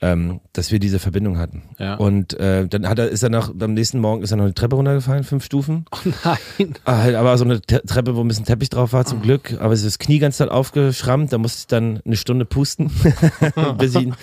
[0.01, 1.63] ähm, dass wir diese Verbindung hatten.
[1.79, 1.95] Ja.
[1.95, 4.53] Und äh, dann hat er, ist er noch, am nächsten Morgen ist er noch eine
[4.53, 5.85] Treppe runtergefallen, fünf Stufen.
[5.91, 6.75] Oh nein.
[6.83, 9.21] Ah, halt, aber so eine Treppe, wo ein bisschen Teppich drauf war, zum oh.
[9.21, 9.57] Glück.
[9.59, 12.91] Aber es ist das Knie ganz doll aufgeschrammt, da musste ich dann eine Stunde pusten,
[13.77, 14.15] bis, ihn,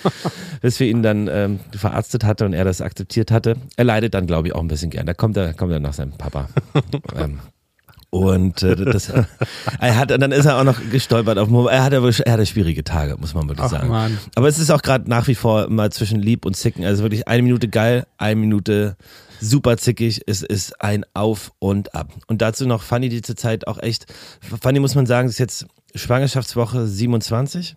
[0.61, 3.57] bis wir ihn dann ähm, verarztet hatte und er das akzeptiert hatte.
[3.75, 5.05] Er leidet dann, glaube ich, auch ein bisschen gern.
[5.05, 6.49] Da kommt er, kommt er nach seinem Papa.
[7.17, 7.39] ähm,
[8.13, 9.09] Und äh, das,
[9.79, 13.17] er hat, dann ist er auch noch gestolpert auf Er hatte, er hatte schwierige Tage,
[13.17, 13.87] muss man wirklich Ach, sagen.
[13.87, 14.19] Mann.
[14.35, 16.85] Aber es ist auch gerade nach wie vor mal zwischen lieb und zicken.
[16.85, 18.97] Also wirklich eine Minute geil, eine Minute
[19.41, 20.21] super zickig.
[20.27, 22.13] Es ist ein Auf und Ab.
[22.27, 24.05] Und dazu noch Fanny, die zurzeit auch echt,
[24.61, 27.75] Fanny muss man sagen, ist jetzt Schwangerschaftswoche 27.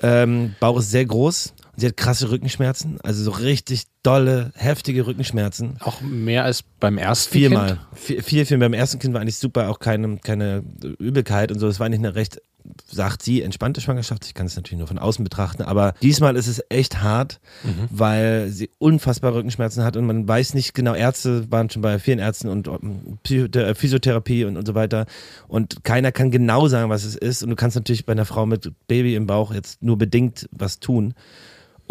[0.00, 1.52] Ähm, Bauch ist sehr groß.
[1.74, 5.76] Und sie hat krasse Rückenschmerzen, also so richtig dolle, heftige Rückenschmerzen.
[5.80, 7.66] Auch mehr als beim ersten Viermal.
[7.68, 7.80] Kind?
[7.94, 8.58] Vier, vier, vier.
[8.58, 10.62] Beim ersten Kind war eigentlich super, auch keine, keine
[10.98, 11.68] Übelkeit und so.
[11.68, 12.42] Es war eigentlich eine recht,
[12.90, 14.26] sagt sie, entspannte Schwangerschaft.
[14.26, 17.88] Ich kann es natürlich nur von außen betrachten, aber diesmal ist es echt hart, Mhm.
[17.90, 22.18] weil sie unfassbar Rückenschmerzen hat und man weiß nicht genau, Ärzte waren schon bei vielen
[22.18, 25.06] Ärzten und ähm, Psychothe- Physiotherapie und, und so weiter
[25.48, 28.44] und keiner kann genau sagen, was es ist und du kannst natürlich bei einer Frau
[28.46, 31.14] mit Baby im Bauch jetzt nur bedingt was tun.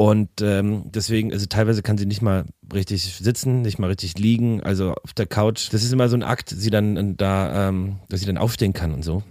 [0.02, 4.64] Und ähm, deswegen, also teilweise kann sie nicht mal richtig sitzen, nicht mal richtig liegen,
[4.64, 5.72] also auf der Couch.
[5.72, 8.74] Das ist immer so ein Akt, sie dann äh, da, ähm, dass sie dann aufstehen
[8.74, 9.22] kann und so.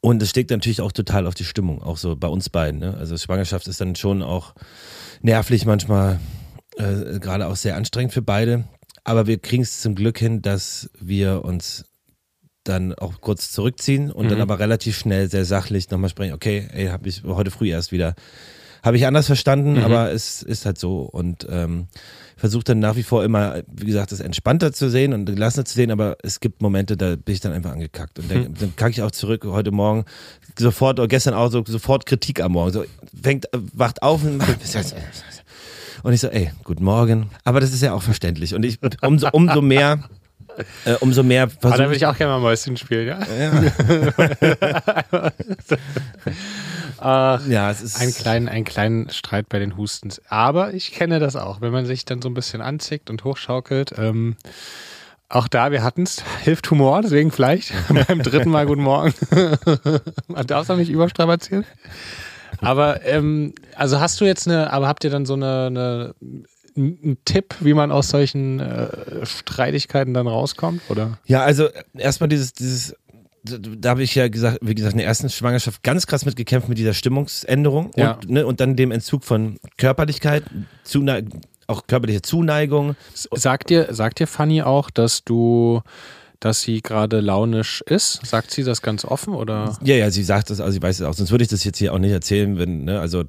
[0.00, 2.78] Und es steckt natürlich auch total auf die Stimmung, auch so bei uns beiden.
[2.78, 2.96] Ne?
[2.96, 4.54] Also Schwangerschaft ist dann schon auch
[5.20, 6.20] nervlich manchmal,
[6.76, 8.68] äh, gerade auch sehr anstrengend für beide.
[9.02, 11.86] Aber wir kriegen es zum Glück hin, dass wir uns
[12.62, 14.42] dann auch kurz zurückziehen und dann Mhm.
[14.42, 18.14] aber relativ schnell sehr sachlich nochmal sprechen, okay, ey, habe ich heute früh erst wieder,
[18.82, 19.84] habe ich anders verstanden, Mhm.
[19.84, 21.86] aber es ist halt so und ähm,
[22.36, 25.74] versuche dann nach wie vor immer, wie gesagt, das entspannter zu sehen und gelassener zu
[25.74, 28.92] sehen, aber es gibt Momente, da bin ich dann einfach angekackt und denk, dann kacke
[28.92, 30.04] ich auch zurück heute Morgen
[30.56, 32.84] sofort oder gestern auch so sofort Kritik am Morgen, so
[33.20, 34.40] fängt, wacht auf und
[36.04, 37.28] und ich so, ey, guten Morgen.
[37.42, 38.54] Aber das ist ja auch verständlich.
[38.54, 40.04] Und ich umso, umso mehr,
[40.84, 43.18] äh, umso mehr Aber da versuche würde ich auch gerne mal Mäuschen spielen, ja?
[47.00, 50.20] Äh, Ja, es ist einen, kleinen, einen kleinen Streit bei den Hustens.
[50.28, 53.94] Aber ich kenne das auch, wenn man sich dann so ein bisschen anzickt und hochschaukelt.
[53.98, 54.36] Ähm,
[55.28, 57.72] auch da, wir hatten es, hilft Humor, deswegen vielleicht
[58.08, 59.12] beim dritten Mal Guten Morgen.
[60.28, 61.64] man darf es auch nicht überstrapazieren.
[62.60, 66.14] Aber, ähm, also hast du jetzt eine, aber habt ihr dann so eine, eine
[66.78, 70.82] einen Tipp, wie man aus solchen äh, Streitigkeiten dann rauskommt?
[70.88, 71.18] Oder?
[71.26, 72.94] Ja, also erstmal dieses, dieses,
[73.44, 76.78] da habe ich ja gesagt, wie gesagt, in der ersten Schwangerschaft ganz krass mitgekämpft mit
[76.78, 78.12] dieser Stimmungsänderung Ja.
[78.12, 80.44] und, ne, und dann dem Entzug von Körperlichkeit,
[80.84, 81.24] Zune
[81.66, 82.96] auch körperliche Zuneigung.
[83.14, 85.82] Sagt dir, sagt dir Fanny auch, dass du,
[86.40, 88.24] dass sie gerade launisch ist?
[88.26, 89.76] Sagt sie das ganz offen oder?
[89.82, 91.76] Ja, ja, sie sagt das, also sie weiß es auch, sonst würde ich das jetzt
[91.78, 93.24] hier auch nicht erzählen, wenn, ne, also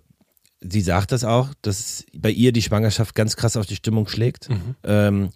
[0.61, 4.49] sie sagt das auch, dass bei ihr die Schwangerschaft ganz krass auf die Stimmung schlägt.
[4.83, 5.29] Ähm,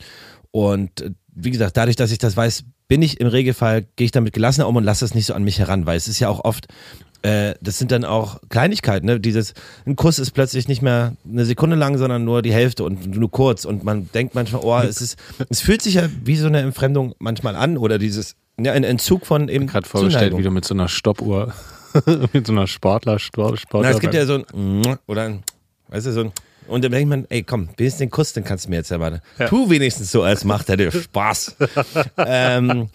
[0.51, 4.33] und wie gesagt, dadurch, dass ich das weiß, bin ich im Regelfall, gehe ich damit
[4.33, 6.43] gelassener um und lasse es nicht so an mich heran, weil es ist ja auch
[6.43, 6.67] oft,
[7.23, 9.19] äh, das sind dann auch Kleinigkeiten, ne?
[9.19, 9.53] Dieses,
[9.85, 13.31] ein Kuss ist plötzlich nicht mehr eine Sekunde lang, sondern nur die Hälfte und nur
[13.31, 13.65] kurz.
[13.65, 15.17] Und man denkt manchmal, oh, es ist,
[15.49, 19.25] es fühlt sich ja wie so eine Entfremdung manchmal an oder dieses, ja, ein Entzug
[19.25, 19.67] von eben.
[19.67, 21.53] Gerade vorgestellt, wie du mit so einer Stoppuhr,
[22.33, 23.89] mit so einer Sportler, Sport, Sportler.
[23.89, 25.43] Na, es gibt ja so ein oder ein,
[25.87, 26.31] weißt du, so ein
[26.67, 29.21] und dann denkt man, ey, komm, wenigstens den Kuss, den kannst du mir jetzt erwarten.
[29.47, 31.55] Tu wenigstens so, als macht er dir Spaß.
[32.17, 32.89] ähm,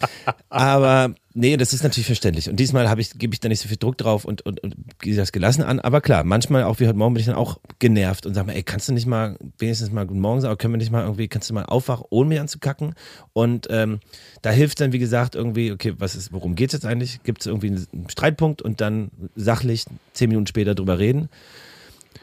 [0.49, 2.49] aber nee, das ist natürlich verständlich.
[2.49, 4.75] Und diesmal habe ich, gebe ich da nicht so viel Druck drauf und, und, und
[5.01, 5.81] gehe das gelassen an.
[5.81, 8.55] Aber klar, manchmal auch wie heute Morgen bin ich dann auch genervt und sage mir,
[8.55, 11.03] ey, kannst du nicht mal wenigstens mal Guten Morgen sagen, aber können wir nicht mal
[11.03, 12.95] irgendwie, kannst du mal aufwachen, ohne mich anzukacken?
[13.33, 14.01] Und ähm,
[14.43, 17.23] da hilft dann, wie gesagt, irgendwie, okay, was ist, worum geht es jetzt eigentlich?
[17.23, 21.29] Gibt es irgendwie einen Streitpunkt und dann sachlich zehn Minuten später drüber reden.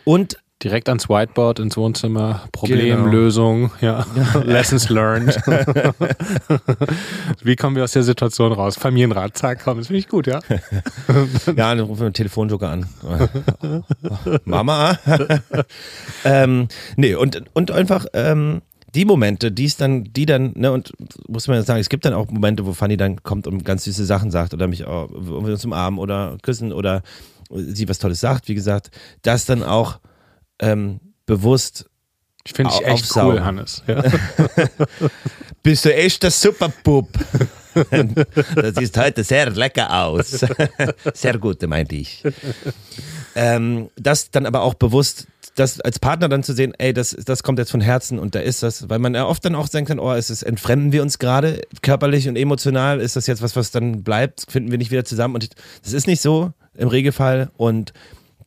[0.03, 2.49] Und Direkt ans Whiteboard, ins Wohnzimmer, Genau.
[2.53, 4.05] Problemlösung, ja.
[4.43, 5.35] Lessons learned.
[7.43, 8.77] Wie kommen wir aus der Situation raus?
[8.77, 10.39] Familienrat, zack, komm, das finde ich gut, ja.
[11.55, 12.85] Ja, dann rufen wir einen Telefonjoker an.
[14.45, 14.97] Mama?
[16.23, 18.61] ähm, nee, und, und einfach ähm,
[18.95, 20.93] die Momente, die es dann, die dann, ne, und
[21.27, 24.05] muss man sagen, es gibt dann auch Momente, wo Fanny dann kommt und ganz süße
[24.05, 27.03] Sachen sagt oder mich auch, wir uns umarmen oder küssen oder
[27.51, 28.89] sie was Tolles sagt, wie gesagt,
[29.21, 29.99] das dann auch
[30.59, 31.89] ähm, bewusst
[32.45, 33.37] Ich finde dich Au- echt aufsaugen.
[33.37, 33.83] cool, Hannes.
[33.87, 34.03] Ja.
[35.63, 37.09] Bist du echt der Superbub?
[38.55, 40.45] das sieht heute sehr lecker aus.
[41.13, 42.23] sehr gut, meinte ich.
[43.35, 47.41] Ähm, das dann aber auch bewusst, das als Partner dann zu sehen, ey, das, das
[47.43, 49.85] kommt jetzt von Herzen und da ist das, weil man ja oft dann auch sagen
[49.85, 53.55] kann, oh, ist es, entfremden wir uns gerade körperlich und emotional, ist das jetzt was,
[53.55, 55.49] was dann bleibt, finden wir nicht wieder zusammen und ich,
[55.83, 57.93] das ist nicht so im Regelfall und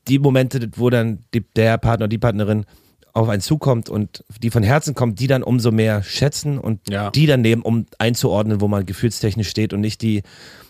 [0.08, 2.64] die Momente, wo dann die, der Partner, die Partnerin
[3.12, 7.10] auf einen zukommt und die von Herzen kommt, die dann umso mehr schätzen und Ja.
[7.10, 10.22] die dann nehmen, um einzuordnen, wo man gefühlstechnisch steht und nicht die,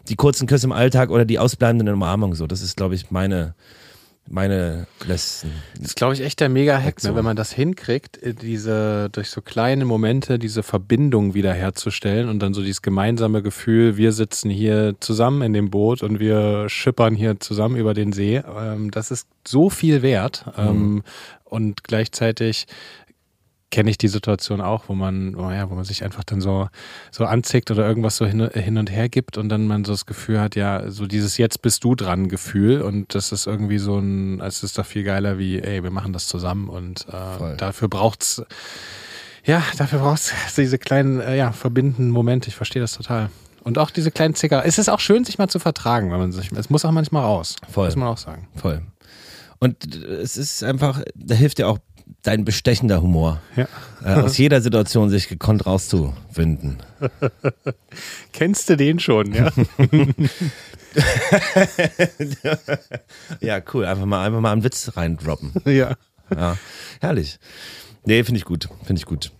[0.08, 2.36] die kurzen Küsse im Alltag oder die ausbleibenden Umarmungen.
[2.36, 3.54] So, das ist, glaube ich, meine,
[4.30, 5.50] meine letzten.
[5.76, 7.14] Das ist, glaube ich, echt der Mega-Hack, ne?
[7.14, 12.54] wenn man das hinkriegt, äh, diese durch so kleine Momente diese Verbindung wiederherzustellen und dann
[12.54, 17.40] so dieses gemeinsame Gefühl, wir sitzen hier zusammen in dem Boot und wir schippern hier
[17.40, 18.36] zusammen über den See.
[18.36, 20.44] Ähm, das ist so viel wert.
[20.56, 21.02] Ähm,
[21.44, 22.66] und gleichzeitig
[23.70, 26.68] kenne ich die Situation auch, wo man, oh ja, wo man sich einfach dann so,
[27.10, 30.06] so anzickt oder irgendwas so hin, hin und her gibt und dann man so das
[30.06, 33.98] Gefühl hat, ja, so dieses Jetzt bist du dran Gefühl und das ist irgendwie so
[33.98, 37.88] ein, es ist doch viel geiler wie, ey, wir machen das zusammen und äh, dafür
[37.88, 38.42] braucht's,
[39.44, 42.48] ja, dafür braucht's diese kleinen, äh, ja, verbindenden Momente.
[42.48, 43.30] Ich verstehe das total.
[43.64, 44.64] Und auch diese kleinen Zicker.
[44.64, 47.22] Es ist auch schön, sich mal zu vertragen, wenn man sich, es muss auch manchmal
[47.22, 47.56] raus.
[47.70, 47.86] Voll.
[47.86, 48.48] Muss man auch sagen.
[48.54, 48.80] Voll.
[49.58, 51.78] Und es ist einfach, da hilft dir auch
[52.22, 53.40] dein bestechender Humor.
[53.56, 53.66] Ja.
[54.04, 56.78] Äh, aus jeder Situation sich gekonnt rauszuwinden.
[58.32, 59.50] Kennst du den schon, ja?
[63.40, 63.84] Ja, cool.
[63.84, 65.52] Einfach mal, einfach mal einen Witz reindroppen.
[65.64, 65.96] ja.
[66.34, 66.56] Ja,
[67.00, 67.38] herrlich.
[68.04, 68.68] Nee, finde ich gut.
[68.84, 69.32] Finde ich gut.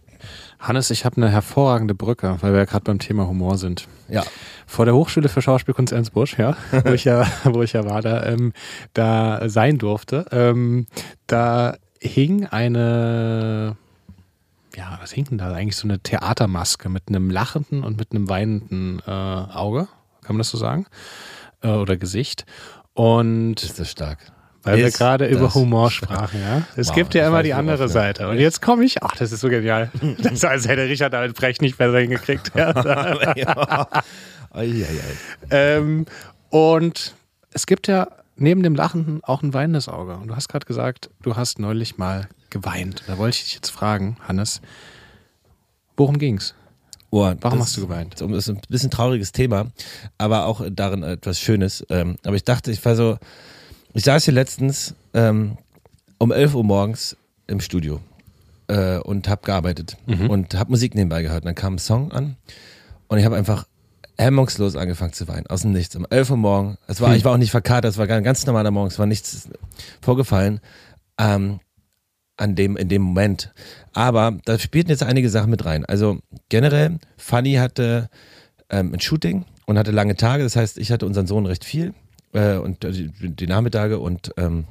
[0.58, 3.86] Hannes, ich habe eine hervorragende Brücke, weil wir ja gerade beim Thema Humor sind.
[4.08, 4.24] Ja.
[4.66, 8.24] Vor der Hochschule für Schauspielkunst Ernstbusch, ja, wo ich ja, wo ich ja war, da,
[8.24, 8.52] ähm,
[8.92, 10.86] da sein durfte, ähm,
[11.26, 13.76] da hing eine,
[14.76, 15.52] ja, was hing denn da?
[15.52, 19.88] Eigentlich so eine Theatermaske mit einem lachenden und mit einem weinenden äh, Auge,
[20.22, 20.86] kann man das so sagen?
[21.62, 22.44] Äh, oder Gesicht.
[22.94, 24.18] Und Ist das stark.
[24.62, 26.62] weil wir Ist gerade über Humor sprachen, ja.
[26.76, 28.28] Es Wow, gibt ja immer die andere wir- Seite.
[28.28, 29.90] Und jetzt komme ich, ach, das ist so genial.
[30.22, 32.52] Das ist, als hätte Richard damit Brecht nicht besser hingekriegt.
[32.54, 33.88] Ja.
[35.50, 36.06] ähm,
[36.50, 37.14] und
[37.52, 38.08] es gibt ja
[38.38, 40.16] neben dem Lachenden auch ein weinendes Auge.
[40.16, 43.02] Und du hast gerade gesagt, du hast neulich mal geweint.
[43.06, 44.60] Da wollte ich dich jetzt fragen, Hannes,
[45.96, 46.54] worum ging's?
[47.10, 48.20] Oh, Warum hast du geweint?
[48.20, 49.70] Das ist ein bisschen trauriges Thema,
[50.18, 51.84] aber auch darin etwas Schönes.
[51.88, 53.16] Ähm, aber ich dachte, ich war so,
[53.94, 55.56] ich saß hier letztens ähm,
[56.18, 58.00] um 11 Uhr morgens im Studio
[58.66, 59.96] äh, und habe gearbeitet
[60.28, 61.44] und habe Musik nebenbei gehört.
[61.44, 62.36] Und dann kam ein Song an
[63.08, 63.66] und ich habe einfach
[64.18, 65.94] hemmungslos angefangen zu weinen, aus dem Nichts.
[65.96, 68.44] Um 11 Uhr morgens, es war, ich war auch nicht verkatert, es war ein ganz
[68.46, 69.48] normaler Morgen, es war nichts
[70.00, 70.60] vorgefallen.
[71.18, 71.60] Ähm,
[72.38, 73.52] an dem, in dem Moment.
[73.92, 75.84] Aber da spielten jetzt einige Sachen mit rein.
[75.84, 78.08] Also generell, Fanny hatte
[78.70, 80.44] ähm, ein Shooting und hatte lange Tage.
[80.44, 81.94] Das heißt, ich hatte unseren Sohn recht viel
[82.32, 84.66] äh, und äh, die, die Nachmittage und ähm,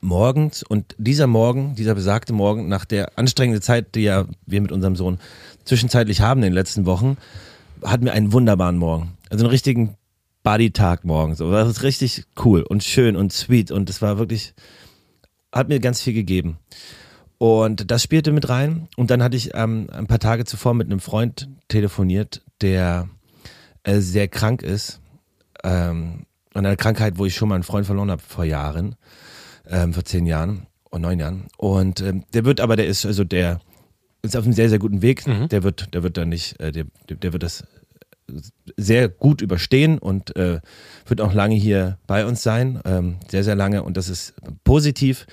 [0.00, 0.62] morgens.
[0.62, 4.96] Und dieser Morgen, dieser besagte Morgen, nach der anstrengenden Zeit, die ja wir mit unserem
[4.96, 5.18] Sohn
[5.64, 7.16] zwischenzeitlich haben in den letzten Wochen,
[7.84, 9.16] hatten wir einen wunderbaren Morgen.
[9.30, 9.96] Also einen richtigen
[10.42, 11.34] Buddy-Tag morgen.
[11.34, 11.50] So.
[11.50, 13.70] Das ist richtig cool und schön und sweet.
[13.70, 14.54] Und es war wirklich,
[15.52, 16.58] hat mir ganz viel gegeben.
[17.38, 18.88] Und das spielte mit rein.
[18.96, 23.08] Und dann hatte ich ähm, ein paar Tage zuvor mit einem Freund telefoniert, der
[23.84, 25.00] äh, sehr krank ist.
[25.62, 28.96] Ähm, an einer Krankheit, wo ich schon mal einen Freund verloren habe vor Jahren,
[29.68, 31.46] ähm, vor zehn Jahren oder neun Jahren.
[31.56, 33.60] Und ähm, der wird aber, der ist, also der
[34.22, 35.24] ist auf einem sehr, sehr guten Weg.
[35.48, 37.64] Der wird, der wird da nicht, äh, der, der wird das
[38.76, 40.60] sehr gut überstehen und äh,
[41.06, 45.26] wird auch lange hier bei uns sein, ähm, sehr, sehr lange und das ist positiv.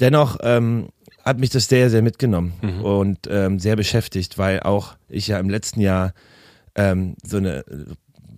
[0.00, 0.88] Dennoch ähm,
[1.24, 5.48] hat mich das sehr, sehr mitgenommen und ähm, sehr beschäftigt, weil auch ich ja im
[5.48, 6.14] letzten Jahr
[6.74, 7.64] ähm, so eine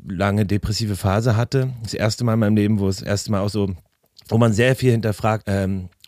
[0.07, 1.73] lange depressive Phase hatte.
[1.83, 3.75] Das erste Mal in meinem Leben, wo es das erste Mal auch so,
[4.29, 5.49] wo man sehr viel hinterfragt.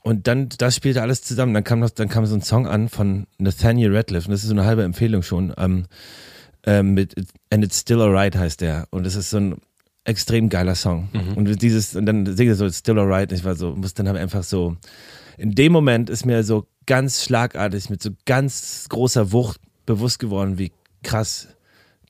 [0.06, 1.52] Und dann, das spielte alles zusammen.
[1.52, 4.48] Dann kam noch, dann kam so ein Song an von Nathaniel Radcliffe und das ist
[4.48, 5.52] so eine halbe Empfehlung schon.
[5.58, 5.86] Ähm,
[6.64, 7.16] ähm, mit
[7.50, 8.86] And It's Still Alright heißt der.
[8.90, 9.56] Und das ist so ein
[10.04, 11.08] extrem geiler Song.
[11.34, 13.32] Und dieses, und dann singt er so It's Still Alright.
[13.32, 14.76] Und ich war so, muss dann halt einfach so,
[15.38, 20.56] in dem Moment ist mir so ganz schlagartig mit so ganz großer Wucht bewusst geworden,
[20.56, 20.70] wie
[21.02, 21.48] krass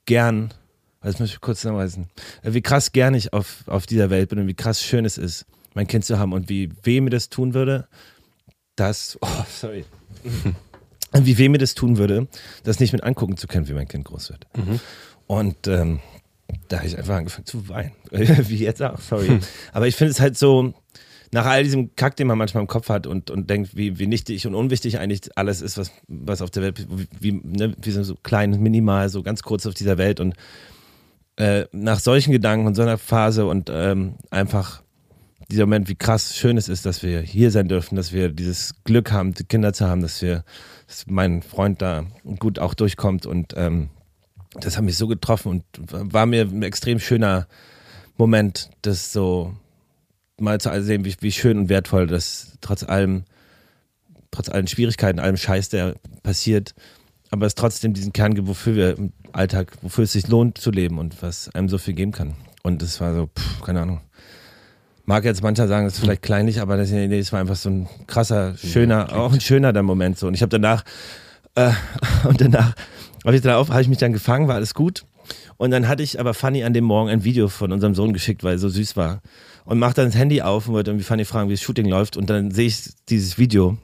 [0.05, 0.53] gern,
[1.01, 2.09] das muss ich kurz nachweisen,
[2.43, 5.47] wie krass gern ich auf, auf dieser Welt bin und wie krass schön es ist,
[5.77, 7.87] mein Kind zu haben und wie weh mir das tun würde,
[8.75, 9.85] das, oh, sorry.
[11.13, 12.27] Und wie weh mir das tun würde,
[12.63, 14.47] das nicht mit angucken zu können, wie mein Kind groß wird.
[15.27, 15.99] Und ähm,
[16.67, 17.91] da habe ich einfach angefangen zu weinen.
[18.11, 19.39] wie jetzt auch, sorry.
[19.71, 20.73] Aber ich finde es halt so,
[21.31, 24.07] nach all diesem Kack, den man manchmal im Kopf hat und, und denkt, wie, wie
[24.07, 26.87] nichtig und unwichtig eigentlich alles ist, was, was auf der Welt,
[27.19, 30.33] wie, ne, wie so, klein, minimal, so ganz kurz auf dieser Welt und
[31.35, 34.81] äh, nach solchen Gedanken und so einer Phase und ähm, einfach
[35.49, 38.75] dieser Moment, wie krass schön es ist, dass wir hier sein dürfen, dass wir dieses
[38.83, 40.43] Glück haben, die Kinder zu haben, dass wir,
[40.87, 42.05] dass mein Freund da
[42.39, 43.89] gut auch durchkommt und ähm,
[44.59, 47.47] das hat mich so getroffen und war mir ein extrem schöner
[48.17, 49.55] Moment, das so
[50.39, 53.23] mal zu sehen, wie, wie schön und wertvoll das trotz allem,
[54.31, 56.73] trotz allen Schwierigkeiten, allem Scheiß, der passiert,
[57.29, 60.71] aber es trotzdem diesen Kern gibt, wofür wir im Alltag, wofür es sich lohnt zu
[60.71, 62.35] leben und was einem so viel geben kann.
[62.63, 64.01] Und das war so, pff, keine Ahnung,
[65.07, 67.69] mag jetzt mancher sagen, das ist vielleicht kleinlich, aber das, nee, das war einfach so
[67.69, 70.27] ein krasser, schöner, auch ein schöner der Moment so.
[70.27, 70.83] Und ich habe danach,
[71.55, 71.71] äh,
[72.25, 72.75] und danach
[73.25, 75.05] habe ich, hab ich mich dann gefangen, war alles gut.
[75.55, 78.43] Und dann hatte ich aber Fanny an dem Morgen ein Video von unserem Sohn geschickt,
[78.43, 79.21] weil er so süß war.
[79.65, 82.15] Und macht dann das Handy auf und wollte irgendwie Fanny fragen, wie das Shooting läuft.
[82.15, 83.77] Und dann sehe ich dieses Video,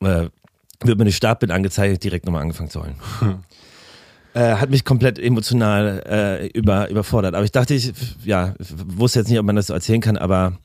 [0.00, 0.28] äh,
[0.84, 2.96] wird mir eine Startbild angezeigt, direkt nochmal angefangen zu heulen.
[4.36, 7.34] Äh, hat mich komplett emotional äh, über, überfordert.
[7.34, 10.58] Aber ich dachte, ich ja, wusste jetzt nicht, ob man das so erzählen kann, aber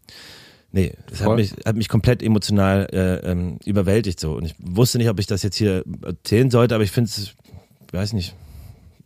[0.74, 4.34] nee, es hat mich, hat mich komplett emotional äh, ähm, überwältigt so.
[4.34, 7.34] Und ich wusste nicht, ob ich das jetzt hier erzählen sollte, aber ich finde es,
[7.94, 8.36] weiß nicht,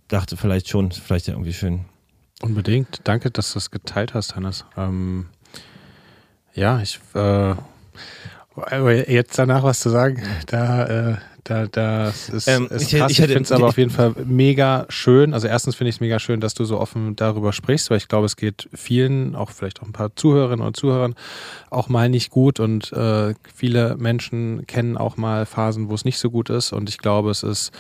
[0.08, 1.82] dachte vielleicht schon, vielleicht ja irgendwie schön.
[2.42, 3.02] Unbedingt.
[3.04, 4.66] Danke, dass du das geteilt hast, Hannes.
[4.76, 5.28] Ähm,
[6.56, 7.54] ja, ich äh,
[9.14, 13.12] jetzt danach was zu sagen, da äh, da, das ist, ähm, ist ich, krass.
[13.12, 15.34] Ich, ich finde es aber auf jeden Fall mega schön.
[15.34, 18.08] Also erstens finde ich es mega schön, dass du so offen darüber sprichst, weil ich
[18.08, 21.14] glaube, es geht vielen, auch vielleicht auch ein paar Zuhörerinnen und Zuhörern,
[21.70, 22.60] auch mal nicht gut.
[22.60, 26.74] Und äh, viele Menschen kennen auch mal Phasen, wo es nicht so gut ist.
[26.74, 27.72] Und ich glaube, es ist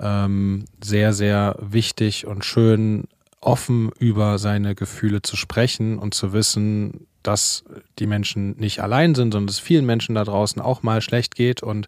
[0.00, 3.04] ähm, sehr, sehr wichtig und schön,
[3.42, 7.64] offen über seine Gefühle zu sprechen und zu wissen, dass
[7.98, 11.34] die Menschen nicht allein sind, sondern dass es vielen Menschen da draußen auch mal schlecht
[11.34, 11.86] geht und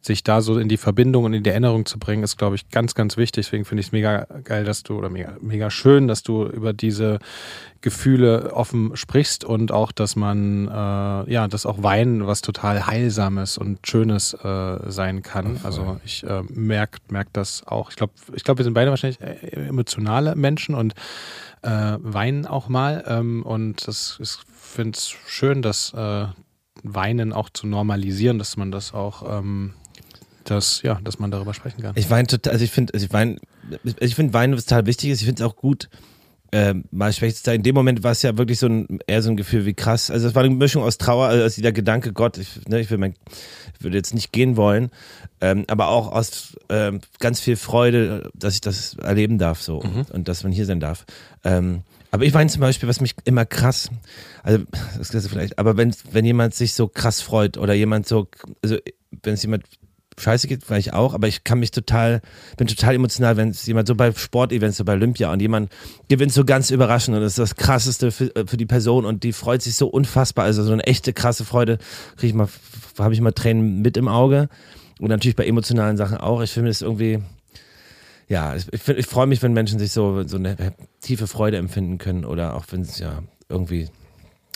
[0.00, 2.68] sich da so in die Verbindung und in die Erinnerung zu bringen, ist, glaube ich,
[2.68, 3.46] ganz, ganz wichtig.
[3.46, 6.72] Deswegen finde ich es mega geil, dass du oder mega, mega schön, dass du über
[6.72, 7.20] diese
[7.80, 13.58] Gefühle offen sprichst und auch, dass man, äh, ja, dass auch Weinen was total Heilsames
[13.58, 15.60] und Schönes äh, sein kann.
[15.64, 17.90] Also ich äh, merke merk das auch.
[17.90, 20.94] Ich glaube, ich glaube, wir sind beide wahrscheinlich äh, emotionale Menschen und
[21.62, 23.04] äh, weinen auch mal.
[23.06, 26.26] Ähm, und das ist finde es schön, das äh,
[26.82, 29.74] Weinen auch zu normalisieren, dass man das auch, ähm,
[30.44, 31.94] dass, ja, dass man darüber sprechen kann.
[31.96, 33.38] Ich weine total, also ich finde, also ich weine,
[34.00, 35.20] ich finde Weinen total wichtig ist.
[35.20, 35.88] Ich finde es auch gut,
[36.54, 39.36] äh, mal schwächt In dem Moment war es ja wirklich so ein, eher so ein
[39.36, 40.10] Gefühl wie krass.
[40.10, 42.90] Also es war eine Mischung aus Trauer, also aus dieser Gedanke, Gott, ich, ne, ich,
[42.90, 43.14] will mein,
[43.76, 44.90] ich würde jetzt nicht gehen wollen,
[45.40, 50.06] ähm, aber auch aus ähm, ganz viel Freude, dass ich das erleben darf so mhm.
[50.12, 51.06] und dass man hier sein darf.
[51.42, 51.82] Ähm,
[52.14, 53.90] aber ich meine zum Beispiel, was mich immer krass,
[54.44, 54.64] also
[54.96, 58.28] das ist vielleicht, aber wenn, wenn jemand sich so krass freut oder jemand so,
[58.62, 58.76] also
[59.24, 59.64] wenn es jemand
[60.16, 62.20] scheiße geht, vielleicht auch, aber ich kann mich total,
[62.56, 65.72] bin total emotional, wenn es jemand so bei Sportevents, so bei Olympia und jemand
[66.08, 69.32] gewinnt so ganz überraschend und das ist das krasseste für, für die Person und die
[69.32, 71.78] freut sich so unfassbar, also so eine echte krasse Freude,
[72.14, 72.46] kriege ich mal,
[72.96, 74.48] habe ich mal Tränen mit im Auge
[75.00, 76.42] und natürlich bei emotionalen Sachen auch.
[76.42, 77.24] Ich finde es irgendwie,
[78.28, 81.98] ja, ich, ich, ich freue mich, wenn Menschen sich so, so eine tiefe Freude empfinden
[81.98, 83.88] können oder auch wenn es ja irgendwie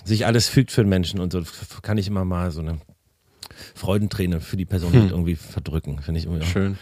[0.04, 1.42] sich alles fügt für den Menschen und so,
[1.82, 2.78] kann ich immer mal so eine
[3.74, 5.08] Freudenträne für die Person hm.
[5.10, 6.00] irgendwie verdrücken.
[6.00, 6.78] Finde ich irgendwie Schön.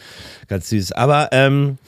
[0.47, 0.93] ganz süß.
[0.93, 1.79] Aber ähm,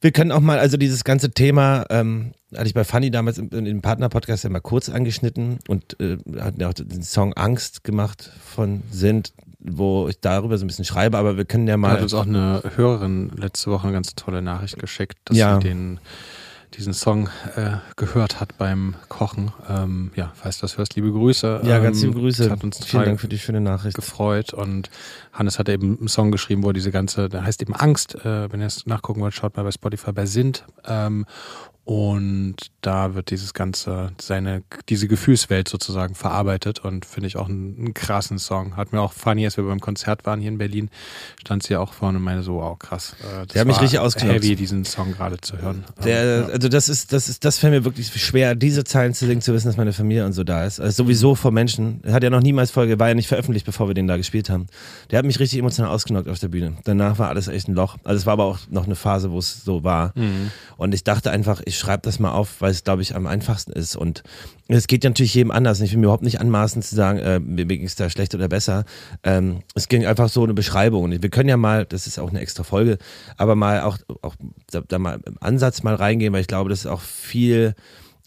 [0.00, 3.50] wir können auch mal, also dieses ganze Thema, ähm, hatte ich bei Fanny damals im,
[3.50, 8.30] im Partner-Podcast ja mal kurz angeschnitten und äh, hatten ja auch den Song Angst gemacht
[8.44, 9.32] von Sind
[9.72, 11.88] wo ich darüber so ein bisschen schreibe, aber wir können ja mal.
[11.88, 15.56] Da hat uns auch eine Hörerin letzte Woche eine ganz tolle Nachricht geschickt, dass ja.
[15.56, 16.00] sie den
[16.74, 19.52] diesen Song äh, gehört hat beim Kochen.
[19.68, 21.62] Ähm, ja, falls du das hörst, liebe Grüße.
[21.64, 22.50] Ja, ganz liebe ähm, Grüße.
[22.50, 23.96] Hat uns Vielen Dank für die schöne Nachricht.
[23.96, 24.90] Gefreut und
[25.32, 28.14] Hannes hat eben einen Song geschrieben, wo diese ganze, der heißt eben Angst.
[28.16, 30.64] Äh, wenn ihr es nachgucken wollt, schaut mal bei Spotify bei Sind.
[30.86, 31.26] Ähm,
[31.88, 37.76] und da wird dieses ganze, seine, diese Gefühlswelt sozusagen verarbeitet und finde ich auch einen,
[37.78, 38.76] einen, krassen Song.
[38.76, 40.90] Hat mir auch funny, als wir beim Konzert waren hier in Berlin,
[41.40, 43.16] stand sie auch vorne und meine so, wow, krass.
[43.20, 44.44] Äh, das Der hat mich richtig ausgenutzt.
[44.44, 45.86] heavy, diesen Song gerade zu hören.
[46.04, 46.46] Der, ja.
[46.48, 49.54] Also das ist, das ist, das fällt mir wirklich schwer, diese Zeilen zu singen, zu
[49.54, 50.80] wissen, dass meine Familie und so da ist.
[50.80, 52.02] Also sowieso vor Menschen.
[52.02, 54.50] Er hat ja noch niemals Folge, war ja nicht veröffentlicht, bevor wir den da gespielt
[54.50, 54.66] haben.
[55.10, 56.76] Der hat mich richtig emotional ausgenockt auf der Bühne.
[56.84, 57.96] Danach war alles echt ein Loch.
[58.04, 60.12] Also es war aber auch noch eine Phase, wo es so war.
[60.16, 60.50] Mhm.
[60.76, 63.72] Und ich dachte einfach, ich schreibe das mal auf, weil es, glaube ich, am einfachsten
[63.72, 63.96] ist.
[63.96, 64.22] Und
[64.68, 65.80] es geht natürlich jedem anders.
[65.80, 68.48] Ich will mir überhaupt nicht anmaßen zu sagen, äh, mir ging es da schlecht oder
[68.48, 68.84] besser.
[69.22, 71.04] Ähm, es ging einfach so eine Beschreibung.
[71.04, 72.98] Und wir können ja mal, das ist auch eine extra Folge,
[73.36, 74.34] aber mal auch, auch
[74.70, 77.74] da, da mal im Ansatz mal reingehen, weil ich glaube, das ist auch viel,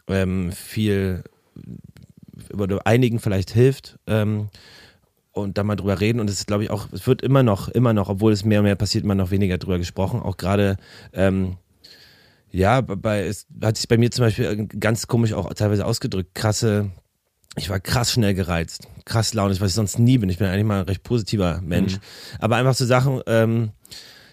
[0.07, 1.23] ähm, viel
[2.53, 3.99] oder einigen vielleicht hilft.
[4.07, 4.49] Ähm,
[5.33, 6.19] und da mal drüber reden.
[6.19, 8.59] Und es ist, glaube ich, auch, es wird immer noch, immer noch, obwohl es mehr
[8.59, 10.19] und mehr passiert, immer noch weniger drüber gesprochen.
[10.21, 10.77] Auch gerade
[11.13, 11.57] ähm,
[12.51, 16.35] ja, bei, es hat sich bei mir zum Beispiel ganz komisch auch teilweise ausgedrückt.
[16.35, 16.91] Krasse,
[17.55, 20.29] ich war krass schnell gereizt, krass launisch, was ich sonst nie bin.
[20.29, 21.95] Ich bin eigentlich mal ein recht positiver Mensch.
[21.95, 21.99] Mhm.
[22.39, 23.71] Aber einfach so Sachen, ähm,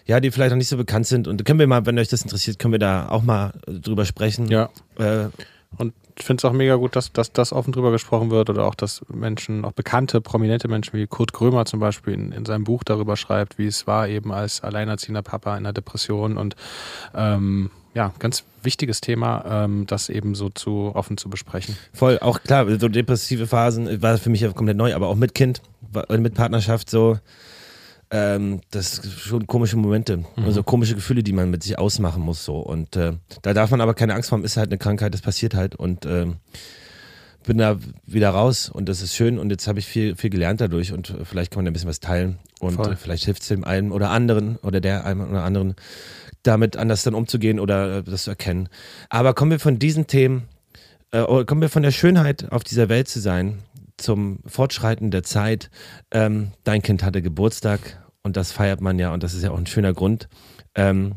[0.05, 1.27] ja, die vielleicht noch nicht so bekannt sind.
[1.27, 4.47] Und können wir mal, wenn euch das interessiert, können wir da auch mal drüber sprechen.
[4.47, 4.69] Ja.
[4.97, 5.29] Äh,
[5.77, 8.65] und ich finde es auch mega gut, dass, dass das offen drüber gesprochen wird oder
[8.65, 12.65] auch, dass Menschen, auch bekannte, prominente Menschen wie Kurt Krömer zum Beispiel in, in seinem
[12.65, 16.55] Buch darüber schreibt, wie es war, eben als alleinerziehender Papa in einer Depression und
[17.13, 21.75] ähm, ja, ganz wichtiges Thema, ähm, das eben so zu offen zu besprechen.
[21.93, 25.33] Voll, auch klar, so depressive Phasen war für mich ja komplett neu, aber auch mit
[25.33, 25.61] Kind,
[26.09, 27.17] mit Partnerschaft so,
[28.11, 30.45] ähm, das sind schon komische Momente, mhm.
[30.45, 33.81] also komische Gefühle, die man mit sich ausmachen muss so und äh, da darf man
[33.81, 36.37] aber keine Angst haben, ist halt eine Krankheit, das passiert halt und ähm,
[37.45, 40.61] bin da wieder raus und das ist schön und jetzt habe ich viel, viel gelernt
[40.61, 42.95] dadurch und vielleicht kann man ein bisschen was teilen und Voll.
[42.95, 45.75] vielleicht hilft es dem einen oder anderen oder der einen oder anderen
[46.43, 48.69] damit anders dann umzugehen oder äh, das zu erkennen.
[49.09, 50.47] Aber kommen wir von diesen Themen,
[51.11, 53.59] äh, kommen wir von der Schönheit auf dieser Welt zu sein
[53.97, 55.69] zum Fortschreiten der Zeit.
[56.11, 59.57] Ähm, dein Kind hatte Geburtstag und das feiert man ja und das ist ja auch
[59.57, 60.29] ein schöner Grund.
[60.75, 61.15] Ähm,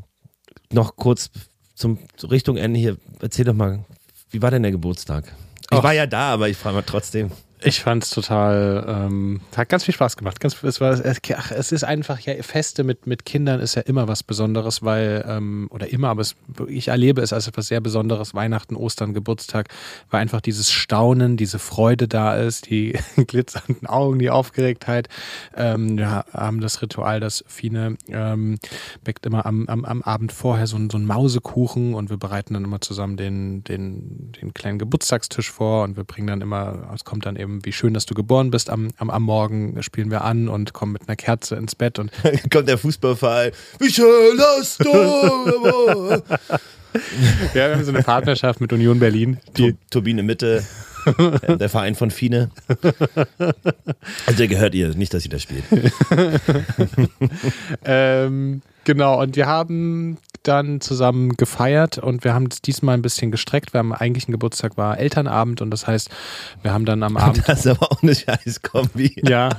[0.73, 1.31] noch kurz
[1.75, 3.85] zum Richtung Ende hier, erzähl doch mal,
[4.31, 5.25] wie war denn der Geburtstag?
[5.71, 5.83] Ich Och.
[5.83, 7.31] war ja da, aber ich frage mal trotzdem.
[7.65, 10.41] Ich fand es total, ähm, hat ganz viel Spaß gemacht.
[10.41, 11.01] Ganz, es, war,
[11.37, 15.25] ach, es ist einfach, ja, Feste mit, mit Kindern ist ja immer was Besonderes, weil,
[15.29, 16.35] ähm, oder immer, aber es,
[16.67, 18.35] ich erlebe es als etwas sehr Besonderes.
[18.35, 19.69] Weihnachten, Ostern, Geburtstag,
[20.11, 25.09] weil einfach dieses Staunen, diese Freude da ist, die glitzernden Augen, die Aufgeregtheit.
[25.57, 28.59] Ähm, wir haben das Ritual, das Fine ähm,
[29.05, 32.65] backt immer am, am, am Abend vorher so, so einen Mausekuchen und wir bereiten dann
[32.65, 37.27] immer zusammen den, den, den kleinen Geburtstagstisch vor und wir bringen dann immer, es kommt
[37.27, 38.71] dann eben ähm, wie schön, dass du geboren bist.
[38.71, 41.99] Am, am, am Morgen spielen wir an und kommen mit einer Kerze ins Bett.
[41.99, 42.11] Und
[42.51, 43.53] kommt der Fußballverein.
[43.79, 46.23] Wie schön, dass du
[47.55, 49.39] Ja, wir haben so eine Partnerschaft mit Union Berlin.
[49.57, 50.63] Die Turbine Mitte,
[51.49, 52.51] der Verein von Fine.
[54.27, 55.65] Also der gehört ihr, nicht, dass sie das spielt.
[57.87, 63.31] ähm, genau, und wir haben dann zusammen gefeiert und wir haben es diesmal ein bisschen
[63.31, 63.73] gestreckt.
[63.73, 66.11] Wir haben eigentlich ein Geburtstag war Elternabend und das heißt,
[66.63, 67.43] wir haben dann am Abend.
[67.47, 69.23] Das ist aber auch eine scheiß Kombi.
[69.25, 69.51] Ja,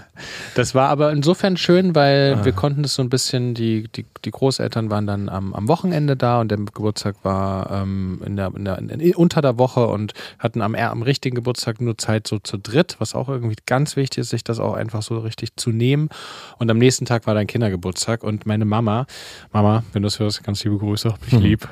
[0.55, 2.45] das war aber insofern schön, weil ah.
[2.45, 6.17] wir konnten es so ein bisschen, die, die, die Großeltern waren dann am, am Wochenende
[6.17, 10.13] da und der Geburtstag war ähm, in der, in der, in, unter der Woche und
[10.39, 14.19] hatten am, am richtigen Geburtstag nur Zeit so zu dritt, was auch irgendwie ganz wichtig
[14.19, 16.09] ist, sich das auch einfach so richtig zu nehmen.
[16.57, 19.05] Und am nächsten Tag war dein Kindergeburtstag und meine Mama,
[19.51, 21.41] Mama, wenn du es hörst, ganz lieb liebe Grüße, hab dich mhm.
[21.41, 21.69] lieb.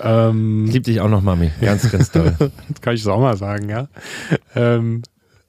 [0.00, 1.50] Ähm, lieb dich auch noch, Mami.
[1.60, 2.34] Ganz, ganz toll.
[2.38, 3.88] das kann ich so auch mal sagen, ja.
[4.54, 5.02] Ähm,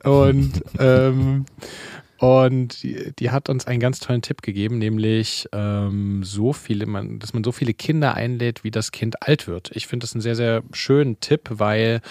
[0.03, 1.45] und ähm,
[2.18, 7.20] und die, die, hat uns einen ganz tollen Tipp gegeben, nämlich ähm, so viele, man,
[7.20, 9.72] dass man so viele Kinder einlädt, wie das Kind alt wird.
[9.74, 12.01] Ich finde das einen sehr, sehr schönen Tipp, weil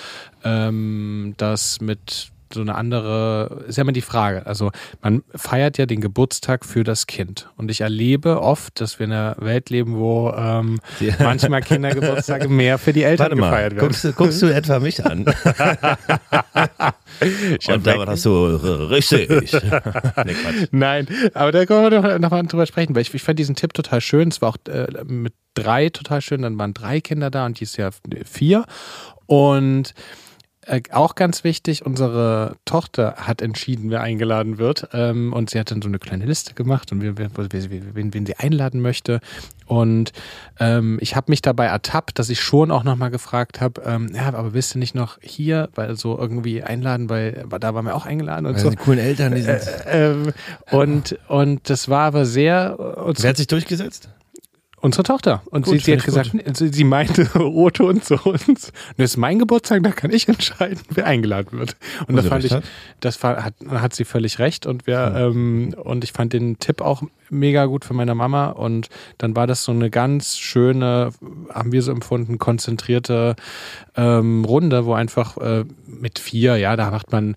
[0.45, 4.47] ähm, das mit so eine andere, ist ja immer die Frage.
[4.47, 4.71] Also
[5.03, 7.51] man feiert ja den Geburtstag für das Kind.
[7.57, 10.81] Und ich erlebe oft, dass wir in einer Welt leben, wo ähm,
[11.19, 13.89] manchmal Kindergeburtstage mehr für die Eltern Warte mal, gefeiert werden.
[13.89, 15.25] Guckst, du, guckst du etwa mich an?
[17.69, 19.29] Und damit hast du richtig.
[20.25, 20.35] nee,
[20.71, 23.55] Nein, aber da können wir doch noch mal drüber sprechen, weil ich, ich fand diesen
[23.55, 24.29] Tipp total schön.
[24.29, 26.43] Es war auch äh, mit drei total schön.
[26.43, 27.93] Dann waren drei Kinder da und dies Jahr
[28.25, 28.65] vier.
[29.27, 29.95] Und
[30.67, 34.89] äh, auch ganz wichtig, unsere Tochter hat entschieden, wer eingeladen wird.
[34.93, 38.37] Ähm, und sie hat dann so eine kleine Liste gemacht und wen, wen, wen sie
[38.37, 39.21] einladen möchte.
[39.67, 40.13] Und
[40.61, 44.27] ähm, ich habe mich dabei ertappt, dass ich schon auch nochmal gefragt habe, ähm, ja,
[44.27, 48.07] aber willst du nicht noch hier, weil so irgendwie einladen, weil da waren wir auch
[48.07, 48.71] eingeladen und weil so.
[48.71, 49.61] Die coolen Eltern, die sind.
[49.87, 50.33] Äh, äh,
[50.71, 52.77] und, und das war aber sehr.
[52.79, 54.09] Wer hat sich durchgesetzt?
[54.85, 55.41] Unsere Tochter.
[55.47, 59.17] Und gut, sie, sie hat gesagt, sie, sie meinte Otto und so uns, das ist
[59.17, 61.75] mein Geburtstag, da kann ich entscheiden, wer eingeladen wird.
[62.07, 62.65] Und da fand ich, hat?
[63.01, 64.67] das hat, hat sie völlig recht.
[64.67, 65.27] Und wir, ja.
[65.29, 68.49] ähm, und ich fand den Tipp auch mega gut für meine Mama.
[68.49, 71.13] Und dann war das so eine ganz schöne,
[71.49, 73.37] haben wir so empfunden, konzentrierte
[73.97, 77.37] ähm, Runde, wo einfach äh, mit vier, ja, da macht man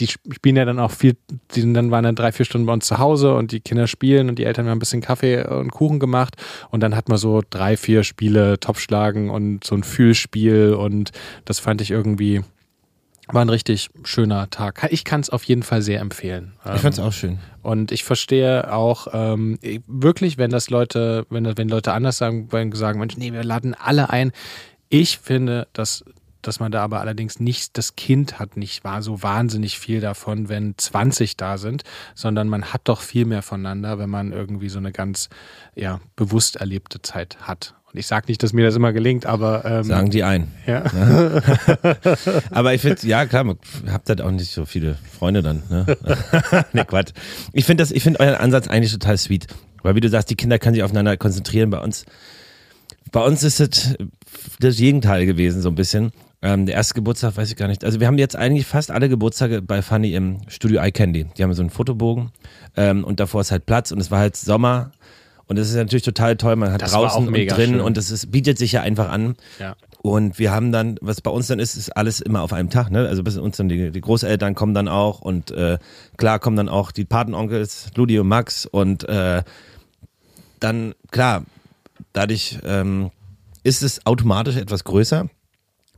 [0.00, 1.16] die spielen ja dann auch viel,
[1.54, 3.86] die sind dann waren dann drei, vier Stunden bei uns zu Hause und die Kinder
[3.86, 6.36] spielen und die Eltern haben ein bisschen Kaffee und Kuchen gemacht
[6.70, 11.12] und dann hat man so drei, vier Spiele Topfschlagen und so ein Fühlspiel und
[11.44, 12.42] das fand ich irgendwie,
[13.28, 14.86] war ein richtig schöner Tag.
[14.90, 16.54] Ich kann es auf jeden Fall sehr empfehlen.
[16.74, 17.38] Ich fand es auch schön.
[17.62, 22.72] Und ich verstehe auch ähm, wirklich, wenn das Leute, wenn, wenn Leute anders sagen, wenn
[22.72, 24.32] sagen, Mensch, nee, wir laden alle ein.
[24.90, 26.04] Ich finde, dass
[26.46, 30.48] dass man da aber allerdings nicht, das Kind hat nicht war so wahnsinnig viel davon,
[30.48, 31.82] wenn 20 da sind,
[32.14, 35.28] sondern man hat doch viel mehr voneinander, wenn man irgendwie so eine ganz
[35.74, 37.74] ja, bewusst erlebte Zeit hat.
[37.94, 39.64] Und ich sage nicht, dass mir das immer gelingt, aber.
[39.64, 40.48] Ähm, Sagen die ein.
[40.66, 40.82] Ja.
[42.50, 43.54] aber ich finde, ja klar,
[43.88, 45.62] habt halt auch nicht so viele Freunde dann.
[45.70, 45.86] Ne,
[46.72, 47.12] nee, Quatsch.
[47.52, 49.46] Ich finde find euren Ansatz eigentlich total sweet.
[49.84, 51.70] Weil wie du sagst, die Kinder können sich aufeinander konzentrieren.
[51.70, 52.04] Bei uns,
[53.12, 53.94] bei uns ist es
[54.58, 56.10] das Gegenteil gewesen, so ein bisschen.
[56.44, 57.86] Ähm, der erste Geburtstag weiß ich gar nicht.
[57.86, 61.24] Also wir haben jetzt eigentlich fast alle Geburtstage bei Fanny im Studio iCandy.
[61.38, 62.32] Die haben so einen Fotobogen
[62.76, 64.92] ähm, und davor ist halt Platz und es war halt Sommer
[65.46, 66.56] Und das ist natürlich total toll.
[66.56, 67.80] Man hat Das draußen und drin schön.
[67.80, 69.36] und das ist, bietet sich ja einfach an.
[69.58, 69.74] Ja.
[70.02, 72.90] Und wir haben dann, was bei uns dann ist, ist alles immer auf einem Tag.
[72.90, 73.08] Ne?
[73.08, 75.78] Also bis uns dann die, die Großeltern kommen dann auch und äh,
[76.18, 79.42] klar kommen dann auch die Patenonkels, Ludi und Max und äh,
[80.60, 81.44] dann, klar,
[82.12, 83.12] dadurch ähm,
[83.62, 85.30] ist es automatisch etwas größer.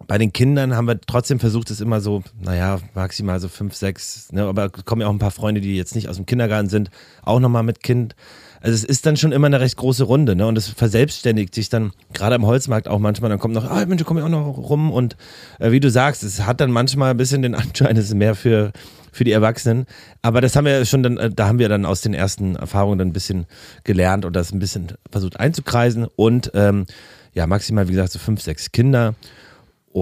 [0.07, 4.30] Bei den Kindern haben wir trotzdem versucht, es immer so, naja, maximal so fünf, sechs,
[4.30, 4.44] ne?
[4.44, 6.90] aber kommen ja auch ein paar Freunde, die jetzt nicht aus dem Kindergarten sind,
[7.22, 8.14] auch nochmal mit Kind.
[8.61, 10.47] Also es ist dann schon immer eine recht große Runde, ne?
[10.47, 14.03] Und es verselbstständigt sich dann, gerade am Holzmarkt auch manchmal, dann kommt noch, ah Mensch,
[14.05, 15.16] komm ja auch noch rum und
[15.59, 18.34] äh, wie du sagst, es hat dann manchmal ein bisschen den Anschein, es ist mehr
[18.34, 18.72] für,
[19.12, 19.86] für die Erwachsenen.
[20.22, 22.99] Aber das haben wir schon dann, äh, da haben wir dann aus den ersten Erfahrungen
[22.99, 23.47] dann ein bisschen
[23.84, 26.86] gelernt und das ein bisschen versucht einzukreisen und ähm,
[27.34, 29.14] ja, maximal, wie gesagt, so fünf, sechs Kinder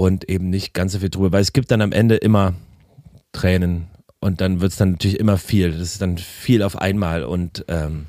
[0.03, 2.55] und eben nicht ganz so viel drüber, weil es gibt dann am Ende immer
[3.33, 3.87] Tränen
[4.19, 5.71] und dann wird es dann natürlich immer viel.
[5.71, 8.07] Das ist dann viel auf einmal und ähm,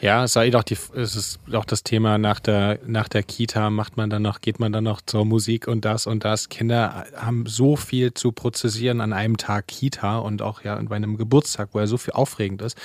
[0.00, 3.70] Ja, es sei doch die, es ist auch das Thema nach der, nach der Kita
[3.70, 6.48] macht man dann noch, geht man dann noch zur Musik und das und das.
[6.48, 11.16] Kinder haben so viel zu prozessieren an einem Tag Kita und auch ja bei einem
[11.18, 12.76] Geburtstag, wo ja so viel aufregend ist.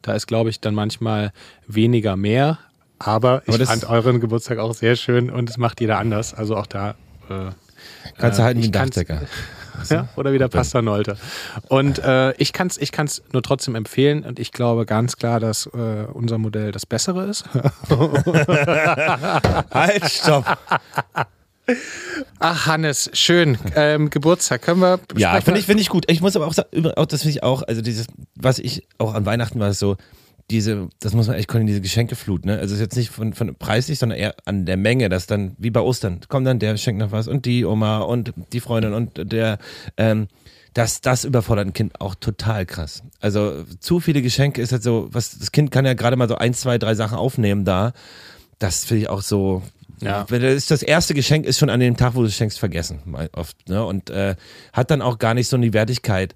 [0.00, 1.32] Da ist, glaube ich, dann manchmal
[1.66, 2.58] weniger mehr.
[2.98, 6.32] Aber ich Aber das- fand euren Geburtstag auch sehr schön und es macht jeder anders.
[6.32, 6.94] Also auch da.
[7.28, 7.50] Äh,
[8.18, 9.22] kannst du halten wie ein Dachdecker.
[9.90, 11.16] ja, oder wie der Pastor Nolte.
[11.68, 15.40] Und äh, ich kann es ich kann's nur trotzdem empfehlen und ich glaube ganz klar,
[15.40, 17.44] dass äh, unser Modell das bessere ist.
[19.70, 20.58] Halt, stopp.
[22.38, 23.56] Ach, Hannes, schön.
[23.76, 25.00] Ähm, Geburtstag können wir.
[25.16, 26.10] Ja, finde ich, finde ich gut.
[26.10, 29.26] Ich muss aber auch sagen, das finde ich auch, also dieses, was ich auch an
[29.26, 29.96] Weihnachten war, so,
[30.52, 32.52] diese, das muss man echt können, diese Geschenkeflut, ne?
[32.58, 35.56] Also es ist jetzt nicht von, von preislich, sondern eher an der Menge, dass dann,
[35.58, 38.92] wie bei Ostern, kommt dann der schenkt noch was und die Oma und die Freundin
[38.92, 39.58] und der,
[39.96, 40.28] ähm,
[40.74, 43.02] das, das überfordert ein Kind auch total krass.
[43.20, 46.36] Also zu viele Geschenke ist halt so, was, das Kind kann ja gerade mal so
[46.36, 47.92] ein, zwei, drei Sachen aufnehmen da.
[48.58, 49.62] Das finde ich auch so,
[50.00, 50.24] Ja.
[50.28, 52.58] wenn das, ist das erste Geschenk ist schon an dem Tag, wo du es schenkst,
[52.58, 53.00] vergessen.
[53.32, 53.84] Oft, ne?
[53.84, 54.36] Und äh,
[54.72, 56.34] hat dann auch gar nicht so eine Wertigkeit.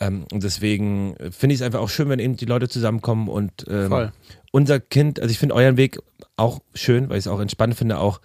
[0.00, 3.66] Ähm, und deswegen finde ich es einfach auch schön, wenn eben die Leute zusammenkommen und
[3.68, 4.10] ähm,
[4.52, 5.98] unser Kind, also ich finde euren Weg
[6.36, 8.20] auch schön, weil ich es auch entspannt finde, auch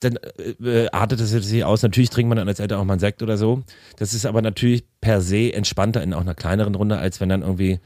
[0.00, 0.18] dann
[0.64, 1.82] äh, artet es sich aus.
[1.82, 3.62] Natürlich trinkt man dann als Eltern auch mal einen Sekt oder so.
[3.96, 7.42] Das ist aber natürlich per se entspannter in auch einer kleineren Runde, als wenn dann
[7.42, 7.80] irgendwie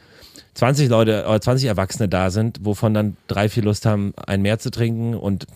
[0.55, 4.61] 20 Leute oder 20 Erwachsene da sind, wovon dann drei, vier Lust haben, ein mehr
[4.61, 5.47] zu trinken und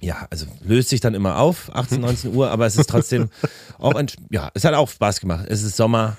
[0.00, 3.30] ja, also löst sich dann immer auf, 18, 19 Uhr, aber es ist trotzdem
[3.78, 5.46] auch, ein, ja, es hat auch Spaß gemacht.
[5.48, 6.18] Es ist Sommer,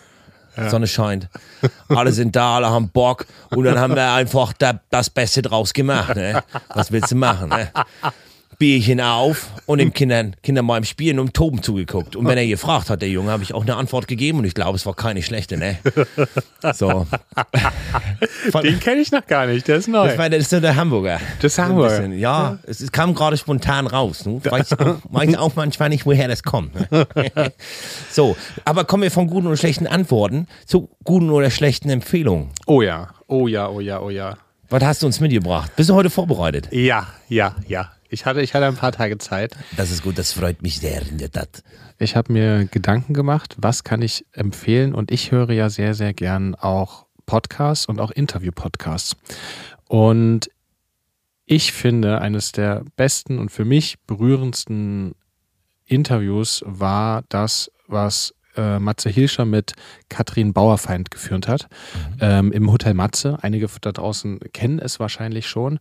[0.70, 1.28] Sonne scheint,
[1.90, 5.74] alle sind da, alle haben Bock und dann haben wir einfach da, das Beste draus
[5.74, 6.16] gemacht.
[6.16, 6.44] Ne?
[6.74, 7.50] Was willst du machen?
[7.50, 7.70] Ne?
[8.58, 12.16] Bierchen auf und dem Kindern, Kindern beim Spielen und Toben zugeguckt.
[12.16, 14.54] Und wenn er gefragt hat, der Junge, habe ich auch eine Antwort gegeben und ich
[14.54, 15.78] glaube, es war keine schlechte, ne?
[16.74, 17.06] So.
[18.64, 20.08] Den kenne ich noch gar nicht, der ist neu.
[20.08, 21.20] das war das ist so der Hamburger.
[21.40, 21.90] Das ist So Hamburger.
[21.98, 22.20] bisschen.
[22.20, 24.26] Ja, es, es kam gerade spontan raus.
[24.26, 24.40] Ne?
[24.44, 24.72] Weiß,
[25.10, 26.76] weiß auch manchmal nicht, woher das kommt.
[26.92, 27.08] Ne?
[28.12, 32.50] so, aber kommen wir von guten oder schlechten Antworten zu guten oder schlechten Empfehlungen.
[32.66, 34.38] Oh ja, oh ja, oh ja, oh ja.
[34.70, 35.72] Was hast du uns mitgebracht?
[35.76, 36.70] Bist du heute vorbereitet?
[36.72, 37.92] Ja, ja, ja.
[38.10, 39.56] Ich hatte, ich hatte ein paar Tage Zeit.
[39.78, 41.64] Das ist gut, das freut mich sehr in der Tat.
[41.98, 46.14] Ich habe mir Gedanken gemacht, was kann ich empfehlen und ich höre ja sehr, sehr
[46.14, 49.16] gern auch Podcasts und auch Interview-Podcasts.
[49.88, 50.50] Und
[51.46, 55.16] ich finde, eines der besten und für mich berührendsten
[55.86, 59.74] Interviews war das, was äh, Matze Hilscher mit
[60.10, 61.68] Katrin Bauerfeind geführt hat
[62.20, 63.38] ähm, im Hotel Matze.
[63.42, 65.80] Einige da draußen kennen es wahrscheinlich schon.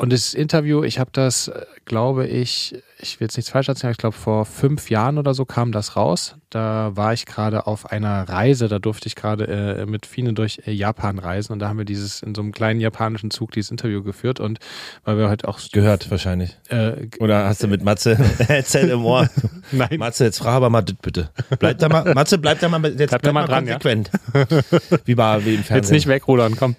[0.00, 3.90] Und das Interview, ich habe das, äh, glaube ich, ich will jetzt nichts falsch erzählen,
[3.90, 6.36] ich glaube vor fünf Jahren oder so kam das raus.
[6.48, 10.62] Da war ich gerade auf einer Reise, da durfte ich gerade äh, mit Fine durch
[10.64, 13.70] äh, Japan reisen und da haben wir dieses in so einem kleinen japanischen Zug dieses
[13.70, 14.58] Interview geführt und
[15.04, 16.56] weil wir halt auch Gehört wahrscheinlich.
[16.70, 19.28] äh, Oder hast du mit Matze Headset im Ohr?
[19.70, 19.98] Nein.
[19.98, 21.28] Matze, jetzt frag aber mal das bitte.
[21.58, 23.78] Bleib da mal, Matze, bleib da mal, jetzt Bleib da mal dran, ja.
[23.78, 24.10] konsequent.
[25.04, 25.76] Wie war wie im Fernsehen.
[25.76, 26.74] Jetzt nicht wegrudern, komm.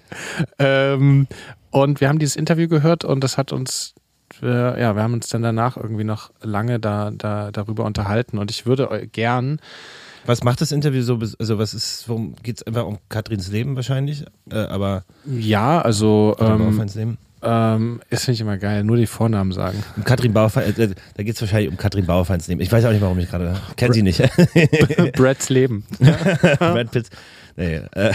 [0.58, 1.28] Ähm,
[1.72, 3.94] und wir haben dieses Interview gehört und das hat uns,
[4.40, 8.50] äh, ja, wir haben uns dann danach irgendwie noch lange da, da darüber unterhalten und
[8.52, 9.58] ich würde gern,
[10.24, 11.18] Was macht das Interview so?
[11.38, 14.24] Also was ist, worum geht es einfach um Katrins Leben wahrscheinlich?
[14.50, 17.18] Äh, aber ja, also ähm, Bauerfeins Leben?
[17.42, 19.82] ähm, ist nicht immer geil, nur die Vornamen sagen.
[19.96, 22.60] Um Katrin Bauerfein, äh, da geht es wahrscheinlich um Katrin Bauerfeins Leben.
[22.60, 23.56] Ich weiß auch nicht, warum ich gerade.
[23.76, 24.22] Kenn sie nicht.
[25.16, 25.84] Brads Leben.
[26.58, 27.08] Brad Pitt.
[27.56, 28.12] Nee, äh,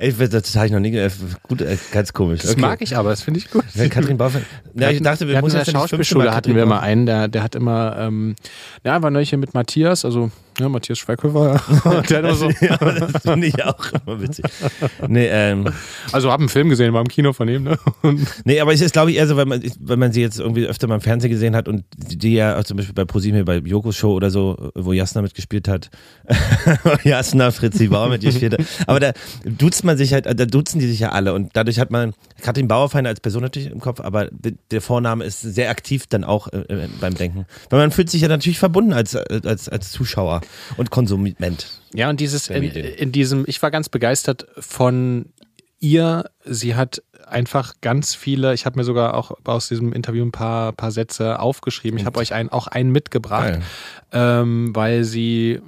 [0.00, 0.96] ich, das habe ich noch nie.
[0.96, 1.10] äh,
[1.42, 2.40] Gut, äh, ganz komisch.
[2.42, 3.64] Das mag ich aber, das finde ich gut.
[3.74, 4.44] Ja, Katrin Bauerfein.
[4.74, 7.42] Ja, ich dachte, wir, hatten müssen in der Schauspielschule hatten wir mal einen, der, der
[7.42, 8.36] hat immer, ähm,
[8.84, 10.30] ja, war neulich hier mit Matthias, also
[10.60, 11.60] Ja, Matthias Schweighöfer.
[12.08, 12.50] Der immer so.
[12.60, 14.44] ja, das finde ich auch immer witzig.
[15.06, 15.68] Nee, ähm,
[16.10, 17.78] Also hab einen Film gesehen, war im Kino von ihm, ne?
[18.44, 20.66] Nee aber es ist, glaube ich, eher so, wenn man, wenn man sie jetzt irgendwie
[20.66, 23.96] öfter mal im Fernsehen gesehen hat und die ja zum Beispiel bei ProSieben bei Jokos
[23.96, 25.90] Show oder so, wo Jasna mitgespielt hat.
[27.04, 28.66] Jasna, Fritzi Bauer mitgespielt hat.
[28.86, 29.12] Aber da
[29.44, 32.68] duzt man sich halt, da duzen die sich ja alle und dadurch hat man Katrin
[32.68, 34.28] Bauerfein als Person natürlich im Kopf, aber
[34.70, 37.46] der Vorname ist sehr aktiv dann auch äh, beim Denken.
[37.70, 40.40] Weil man fühlt sich ja natürlich verbunden als, als, als Zuschauer
[40.76, 41.66] und Konsument.
[41.94, 45.26] Ja, und dieses in, in diesem, ich war ganz begeistert von
[45.80, 46.30] ihr.
[46.44, 50.72] Sie hat einfach ganz viele, ich habe mir sogar auch aus diesem Interview ein paar,
[50.72, 51.98] paar Sätze aufgeschrieben.
[51.98, 53.58] Ich habe euch einen, auch einen mitgebracht,
[54.12, 55.60] ähm, weil sie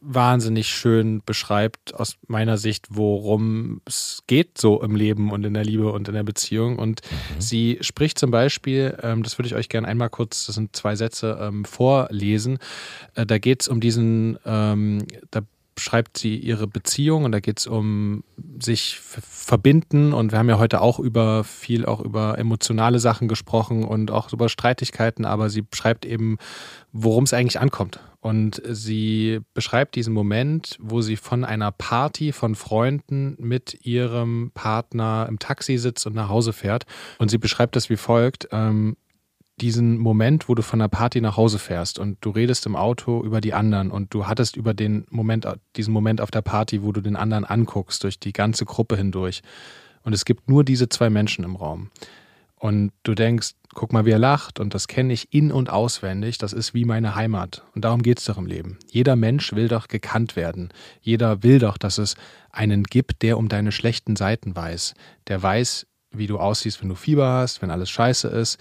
[0.00, 5.64] wahnsinnig schön beschreibt aus meiner Sicht, worum es geht so im Leben und in der
[5.64, 6.78] Liebe und in der Beziehung.
[6.78, 7.00] Und
[7.38, 10.96] sie spricht zum Beispiel, ähm, das würde ich euch gerne einmal kurz, das sind zwei
[10.96, 12.58] Sätze, ähm, vorlesen.
[13.14, 15.42] Äh, da geht es um diesen, ähm, da
[15.80, 18.22] schreibt sie ihre Beziehung und da geht es um
[18.60, 23.84] sich verbinden und wir haben ja heute auch über viel auch über emotionale Sachen gesprochen
[23.84, 26.38] und auch über Streitigkeiten, aber sie beschreibt eben,
[26.92, 28.00] worum es eigentlich ankommt.
[28.20, 35.26] Und sie beschreibt diesen Moment, wo sie von einer Party von Freunden mit ihrem Partner
[35.26, 36.84] im Taxi sitzt und nach Hause fährt.
[37.18, 38.48] Und sie beschreibt das wie folgt.
[38.52, 38.96] Ähm,
[39.60, 43.22] diesen Moment, wo du von der Party nach Hause fährst und du redest im Auto
[43.22, 45.46] über die anderen und du hattest über den Moment,
[45.76, 49.42] diesen Moment auf der Party, wo du den anderen anguckst, durch die ganze Gruppe hindurch.
[50.02, 51.90] Und es gibt nur diese zwei Menschen im Raum.
[52.56, 56.36] Und du denkst, guck mal, wie er lacht und das kenne ich in- und auswendig,
[56.36, 57.62] das ist wie meine Heimat.
[57.74, 58.78] Und darum geht es doch im Leben.
[58.90, 60.70] Jeder Mensch will doch gekannt werden.
[61.00, 62.16] Jeder will doch, dass es
[62.50, 64.94] einen gibt, der um deine schlechten Seiten weiß.
[65.28, 68.58] Der weiß, wie du aussiehst, wenn du Fieber hast, wenn alles scheiße ist.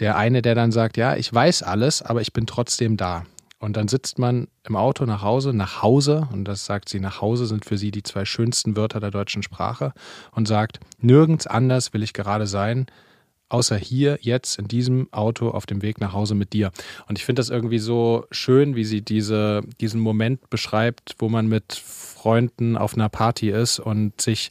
[0.00, 3.24] Der eine, der dann sagt, ja, ich weiß alles, aber ich bin trotzdem da.
[3.58, 7.20] Und dann sitzt man im Auto nach Hause, nach Hause, und das sagt sie, nach
[7.20, 9.92] Hause sind für sie die zwei schönsten Wörter der deutschen Sprache,
[10.32, 12.86] und sagt, nirgends anders will ich gerade sein,
[13.50, 16.72] außer hier, jetzt, in diesem Auto auf dem Weg nach Hause mit dir.
[17.06, 21.46] Und ich finde das irgendwie so schön, wie sie diese, diesen Moment beschreibt, wo man
[21.46, 24.48] mit Freunden auf einer Party ist und sich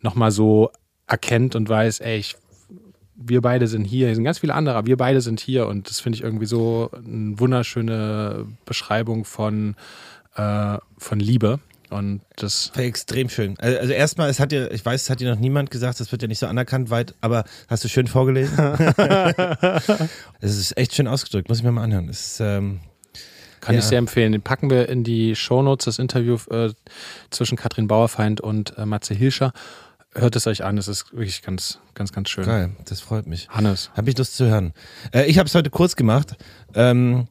[0.00, 0.70] nochmal so
[1.06, 2.36] erkennt und weiß, ey, ich
[3.16, 5.88] wir beide sind hier, hier sind ganz viele andere, aber wir beide sind hier und
[5.88, 9.76] das finde ich irgendwie so eine wunderschöne Beschreibung von,
[10.36, 11.60] äh, von Liebe.
[11.90, 13.54] Und das War extrem schön.
[13.58, 16.10] Also, also erstmal, es hat dir, ich weiß, es hat dir noch niemand gesagt, das
[16.10, 18.56] wird ja nicht so anerkannt weit, aber hast du schön vorgelesen?
[20.40, 22.08] es ist echt schön ausgedrückt, muss ich mir mal anhören.
[22.08, 22.80] Ist, ähm,
[23.60, 23.78] kann Ja.
[23.80, 24.32] ich sehr empfehlen.
[24.32, 26.72] Den packen wir in die Shownotes, das Interview äh,
[27.30, 29.52] zwischen Katrin Bauerfeind und äh, Matze Hilscher.
[30.16, 32.44] Hört es euch an, es ist wirklich ganz, ganz, ganz schön.
[32.44, 33.48] geil, das freut mich.
[33.48, 33.90] Hannes.
[33.96, 34.72] Habe ich Lust zu hören.
[35.12, 36.36] Äh, ich habe es heute kurz gemacht.
[36.74, 37.26] Ähm,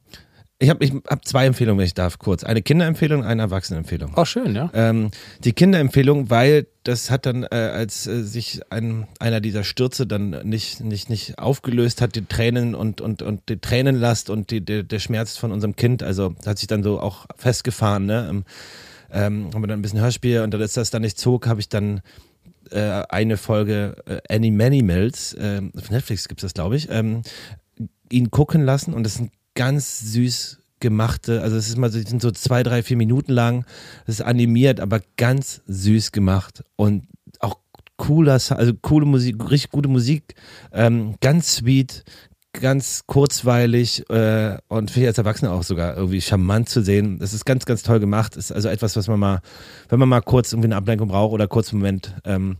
[0.58, 2.44] ich habe ich hab zwei Empfehlungen, wenn ich darf, kurz.
[2.44, 4.12] Eine Kinderempfehlung, eine Erwachsenenempfehlung.
[4.16, 4.70] Oh, schön, ja.
[4.72, 5.10] Ähm,
[5.40, 10.30] die Kinderempfehlung, weil das hat dann, äh, als äh, sich ein, einer dieser Stürze dann
[10.44, 14.84] nicht, nicht, nicht aufgelöst hat, die Tränen und, und, und die Tränenlast und die, der,
[14.84, 18.26] der Schmerz von unserem Kind, also hat sich dann so auch festgefahren, ne?
[18.30, 18.44] Ähm,
[19.10, 21.68] ähm, haben wir dann ein bisschen Hörspiel und ist das dann nicht zog, habe ich
[21.68, 22.00] dann
[22.74, 27.22] äh, eine Folge äh, Animanimals, äh, auf Netflix gibt's das, glaube ich, ähm,
[28.10, 32.08] ihn gucken lassen und das sind ganz süß gemachte, also es ist mal so, die
[32.08, 33.64] sind so zwei, drei, vier Minuten lang,
[34.06, 37.06] es ist animiert, aber ganz süß gemacht und
[37.40, 37.58] auch
[37.96, 40.34] cooler, also coole Musik, richtig gute Musik,
[40.72, 42.04] ähm, ganz sweet,
[42.60, 47.18] ganz kurzweilig äh, und finde ich als Erwachsener auch sogar irgendwie charmant zu sehen.
[47.18, 48.36] Das ist ganz, ganz toll gemacht.
[48.36, 49.40] Ist also etwas, was man mal,
[49.88, 52.56] wenn man mal kurz irgendwie eine Ablenkung braucht oder kurz einen Moment ähm,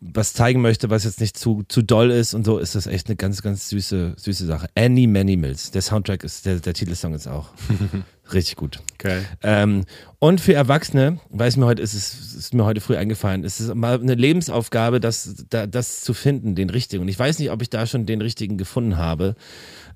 [0.00, 3.08] was zeigen möchte, was jetzt nicht zu, zu doll ist und so, ist das echt
[3.08, 4.68] eine ganz, ganz süße, süße Sache.
[4.74, 5.70] Annie Many Mills.
[5.72, 7.50] Der Soundtrack ist, der, der Titelsong ist auch
[8.32, 8.80] richtig gut.
[8.96, 9.24] Geil.
[9.42, 9.84] Ähm,
[10.18, 13.74] und für Erwachsene, weiß mir heute, ist es ist mir heute früh eingefallen, ist es
[13.74, 17.02] mal eine Lebensaufgabe, das, da, das zu finden, den richtigen.
[17.02, 19.36] Und ich weiß nicht, ob ich da schon den richtigen gefunden habe.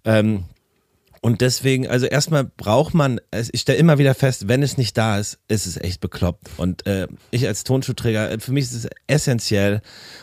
[0.04, 0.44] Ähm,
[1.24, 3.18] und deswegen, also erstmal braucht man,
[3.52, 6.50] ich stelle immer wieder fest, wenn es nicht da ist, ist es echt bekloppt.
[6.58, 9.80] Und äh, ich als Tonschuhträger, äh, für mich ist es essentiell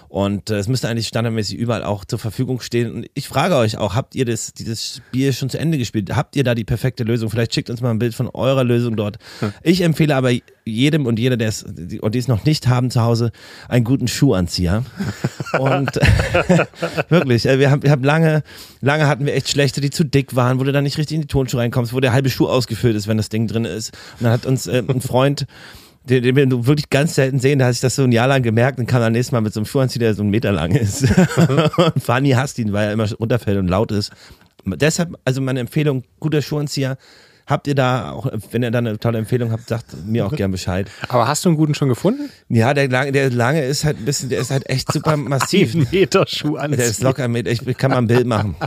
[0.10, 2.92] und äh, es müsste eigentlich standardmäßig überall auch zur Verfügung stehen.
[2.92, 6.16] Und ich frage euch auch, habt ihr das, dieses Spiel schon zu Ende gespielt?
[6.16, 7.32] Habt ihr da die perfekte Lösung?
[7.32, 9.18] Vielleicht schickt uns mal ein Bild von eurer Lösung dort.
[9.64, 10.30] Ich empfehle aber
[10.66, 13.32] jedem und jeder, der es und die es noch nicht haben zu Hause,
[13.68, 14.84] einen guten Schuhanzieher.
[15.60, 15.92] Und
[17.10, 18.44] wirklich, äh, wir haben, wir haben lange,
[18.82, 21.22] lange hatten wir echt schlechte, die zu dick waren, wo du dann nicht richtig in
[21.22, 23.92] die Tonschuhe reinkommst, wo der halbe Schuh ausgefüllt ist, wenn das Ding drin ist.
[24.20, 25.46] Und dann hat uns äh, ein Freund,
[26.04, 28.42] den, den wir wirklich ganz selten sehen, da hat sich das so ein Jahr lang
[28.44, 30.72] gemerkt und kam dann nächstes Mal mit so einem Schuhanzieher, der so einen Meter lang
[30.72, 31.04] ist.
[31.78, 34.12] und Fanny hasst ihn, weil er immer runterfällt und laut ist.
[34.66, 36.98] Deshalb, also meine Empfehlung, guter Schuhanzieher,
[37.52, 40.52] Habt ihr da auch, wenn ihr da eine tolle Empfehlung habt, sagt mir auch gern
[40.52, 40.90] Bescheid.
[41.10, 42.30] Aber hast du einen guten schon gefunden?
[42.48, 45.76] Ja, der lange, der lange ist halt ein bisschen, der ist halt echt super massiv.
[45.76, 46.72] Ein Meter Schuh an.
[46.72, 48.56] Der ist locker mit, ich kann mal ein Bild machen.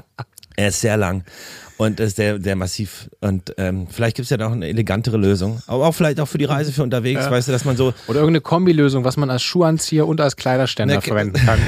[0.57, 1.24] Er ist sehr lang.
[1.77, 3.11] Und das ist sehr, sehr massiv.
[3.20, 5.61] Und ähm, vielleicht gibt es ja noch eine elegantere Lösung.
[5.66, 7.31] Aber auch vielleicht auch für die Reise für unterwegs, Ja.
[7.31, 7.93] weißt du, dass man so.
[8.07, 11.59] Oder irgendeine Kombilösung, was man als Schuhanzieher und als Kleiderständer Ne, verwenden kann.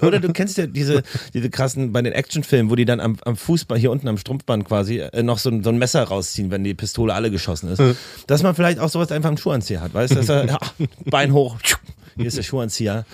[0.00, 1.02] Oder du kennst ja diese,
[1.34, 4.64] diese krassen, bei den Actionfilmen, wo die dann am, am Fußball, hier unten am Strumpfband
[4.64, 7.82] quasi, äh, noch so ein, so ein Messer rausziehen, wenn die Pistole alle geschossen ist.
[8.26, 10.16] Dass man vielleicht auch sowas einfach im Schuhanzieher hat, weißt du?
[10.16, 10.58] Dass er, ja,
[11.04, 11.56] Bein hoch,
[12.16, 13.04] hier ist der Schuhanzieher.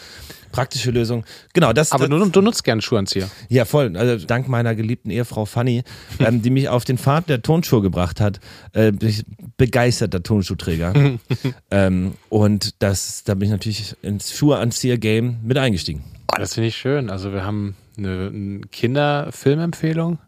[0.53, 1.25] Praktische Lösung.
[1.53, 1.93] Genau, das.
[1.93, 3.29] Aber das, du, du nutzt gern Schuhanzieher.
[3.49, 3.97] Ja, voll.
[3.97, 5.85] Also dank meiner geliebten Ehefrau Fanny,
[6.19, 8.41] ähm, die mich auf den Pfad der Turnschuhe gebracht hat.
[8.73, 9.25] Äh, bin ich
[9.57, 10.93] begeisterter Turnschuhträger.
[11.71, 16.05] ähm, und das, da bin ich natürlich ins Schuheanzieher-Game mit eingestiegen.
[16.33, 17.11] Oh, das finde ich schön.
[17.11, 20.19] Also wir haben eine, eine Kinderfilmempfehlung,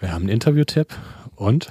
[0.00, 0.88] wir haben einen Interviewtipp
[1.36, 1.70] und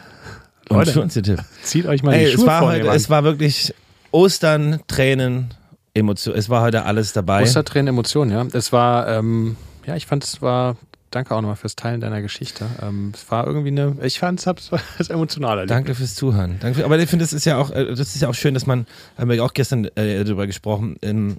[0.70, 1.40] Und Leute, Schuhanzieher-Tipp.
[1.64, 3.74] zieht euch mal Ey, die es Schuhe war, vor heute, es war wirklich
[4.12, 5.54] Ostern, Tränen,
[5.94, 6.38] Emotionen.
[6.38, 7.44] Es war heute alles dabei.
[7.44, 8.46] Ostertränen, Emotionen, ja.
[8.54, 10.78] Es war, ähm, ja, ich fand es war,
[11.12, 12.66] danke auch nochmal fürs Teilen deiner Geschichte.
[12.82, 14.72] Ähm, es war irgendwie eine, ich fand es als
[15.10, 15.72] emotional erlebt.
[15.72, 16.58] Danke fürs Zuhören.
[16.60, 18.66] Danke aber ich finde, das ist ja auch, äh, das ist ja auch schön, dass
[18.66, 18.86] man,
[19.18, 21.38] haben wir ja auch gestern äh, darüber gesprochen, ähm,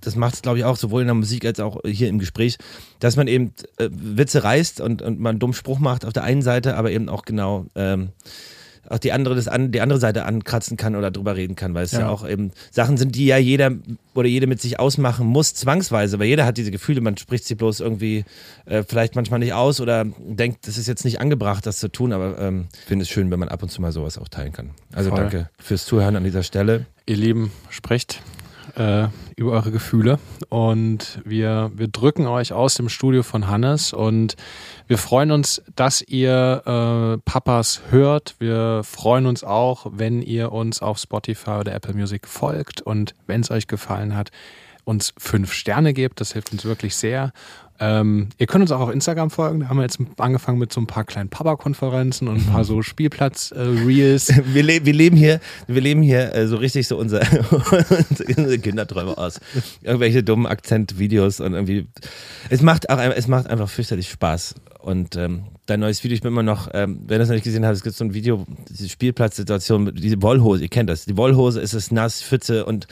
[0.00, 2.58] das macht es, glaube ich, auch sowohl in der Musik als auch hier im Gespräch,
[3.00, 6.24] dass man eben äh, Witze reißt und, und man einen dummen Spruch macht auf der
[6.24, 8.10] einen Seite, aber eben auch genau ähm,
[8.88, 11.84] auch die andere, das an, die andere Seite ankratzen kann oder drüber reden kann, weil
[11.84, 12.00] es ja.
[12.00, 12.08] Ja.
[12.08, 13.72] auch eben Sachen sind, die ja jeder
[14.14, 17.54] oder jede mit sich ausmachen muss, zwangsweise, weil jeder hat diese Gefühle, man spricht sie
[17.54, 18.24] bloß irgendwie
[18.66, 22.12] äh, vielleicht manchmal nicht aus oder denkt, das ist jetzt nicht angebracht, das zu tun,
[22.12, 24.52] aber ähm, ich finde es schön, wenn man ab und zu mal sowas auch teilen
[24.52, 24.70] kann.
[24.92, 25.18] Also Voll.
[25.20, 26.86] danke fürs Zuhören an dieser Stelle.
[27.06, 28.20] Ihr Lieben, sprecht
[28.76, 29.08] äh,
[29.42, 30.18] über eure Gefühle
[30.48, 34.36] und wir, wir drücken euch aus dem Studio von Hannes und
[34.86, 38.36] wir freuen uns, dass ihr äh, Papas hört.
[38.38, 43.40] Wir freuen uns auch, wenn ihr uns auf Spotify oder Apple Music folgt und wenn
[43.40, 44.30] es euch gefallen hat,
[44.84, 46.20] uns fünf Sterne gebt.
[46.20, 47.32] Das hilft uns wirklich sehr.
[47.84, 49.58] Ähm, ihr könnt uns auch auf Instagram folgen.
[49.58, 52.80] Da haben wir jetzt angefangen mit so ein paar kleinen Papa-Konferenzen und ein paar so
[52.80, 54.32] Spielplatz-Reels.
[54.52, 57.22] Wir, le wir leben hier, wir leben hier äh, so richtig so unser,
[58.36, 59.40] unsere Kinderträume aus.
[59.80, 61.88] Irgendwelche dummen Akzentvideos und irgendwie.
[62.50, 64.54] Es macht auch es macht einfach fürchterlich Spaß.
[64.78, 67.44] Und ähm, dein neues Video, ich bin immer noch, ähm, wenn ihr es noch nicht
[67.44, 71.04] gesehen habt, es gibt so ein Video, diese Spielplatzsituation, diese Wollhose, ihr kennt das.
[71.04, 72.86] Die Wollhose ist es nass, Pfütze und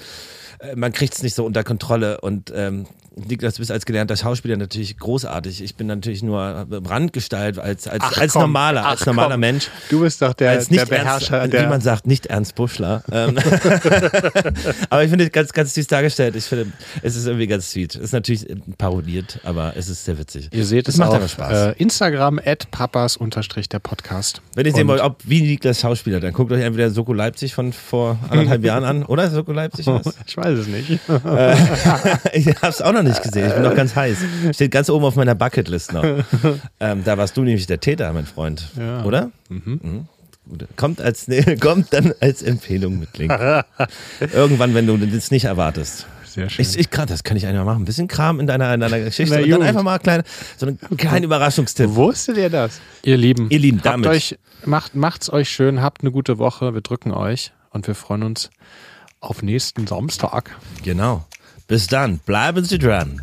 [0.61, 2.21] äh, man kriegt es nicht so unter Kontrolle.
[2.21, 2.87] Und ähm,
[3.17, 5.63] Niklas, du bist als gelernter Schauspieler natürlich großartig.
[5.63, 8.43] Ich bin natürlich nur Randgestalt als, als, Ach, als komm.
[8.43, 9.41] normaler, als Ach, normaler komm.
[9.41, 11.65] Mensch Du bist doch der, als der nicht Beherrscher ernst, der.
[11.65, 13.03] wie man sagt, nicht Ernst Buschler.
[13.11, 13.37] Ähm,
[14.91, 16.37] aber ich finde es ganz, ganz süß dargestellt.
[16.37, 17.97] Ich finde, es ist irgendwie ganz sweet.
[17.97, 18.47] Es ist natürlich
[18.79, 20.49] parodiert, aber es ist sehr witzig.
[20.53, 21.53] Ihr seht es es macht auf Spaß.
[21.53, 24.41] Äh, Instagram at papas unterstrich der Podcast.
[24.55, 27.73] Wenn ihr sehen wollt, ob wie Niklas Schauspieler, dann guckt euch entweder Soko Leipzig von
[27.73, 29.31] vor anderthalb Jahren an, oder?
[29.31, 30.15] Soko Leipzig was?
[30.27, 30.91] Ich weiß es nicht.
[32.33, 33.49] ich hab's auch noch nicht gesehen.
[33.49, 34.19] Ich bin noch ganz heiß.
[34.53, 36.05] Steht ganz oben auf meiner Bucketlist noch.
[36.81, 38.71] Ähm, da warst du nämlich der Täter, mein Freund.
[38.79, 39.05] Ja.
[39.05, 39.31] Oder?
[39.49, 40.07] Mhm.
[40.49, 40.67] Gut.
[40.77, 43.33] Kommt, als, nee, kommt dann als Empfehlung mit Link.
[44.33, 46.07] Irgendwann, wenn du das nicht erwartest.
[46.31, 46.65] Sehr schön.
[46.65, 47.83] Ich, ich gerade, das kann ich einfach machen.
[47.83, 49.43] Ein bisschen Kram in deiner, in deiner Geschichte.
[49.43, 50.23] Und dann einfach mal klein,
[50.57, 51.95] so einen kleinen Überraschungstipp.
[51.95, 52.81] Wusstet ihr das?
[53.03, 54.09] Ihr Lieben, Ihr Lieben, habt damit.
[54.09, 56.73] euch, macht, macht's euch schön, habt eine gute Woche.
[56.73, 58.51] Wir drücken euch und wir freuen uns
[59.21, 60.57] auf nächsten Samstag.
[60.83, 61.25] Genau.
[61.67, 62.19] Bis dann.
[62.19, 63.23] Bleiben Sie dran.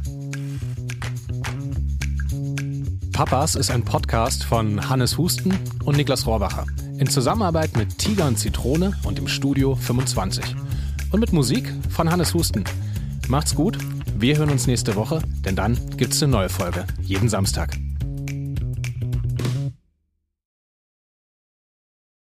[3.11, 6.65] Papas ist ein Podcast von Hannes Husten und Niklas Rohrbacher.
[6.99, 10.55] In Zusammenarbeit mit Tiger und Zitrone und im Studio 25.
[11.11, 12.63] Und mit Musik von Hannes Husten.
[13.27, 13.77] Macht's gut,
[14.15, 16.85] wir hören uns nächste Woche, denn dann gibt's eine neue Folge.
[17.01, 17.77] Jeden Samstag.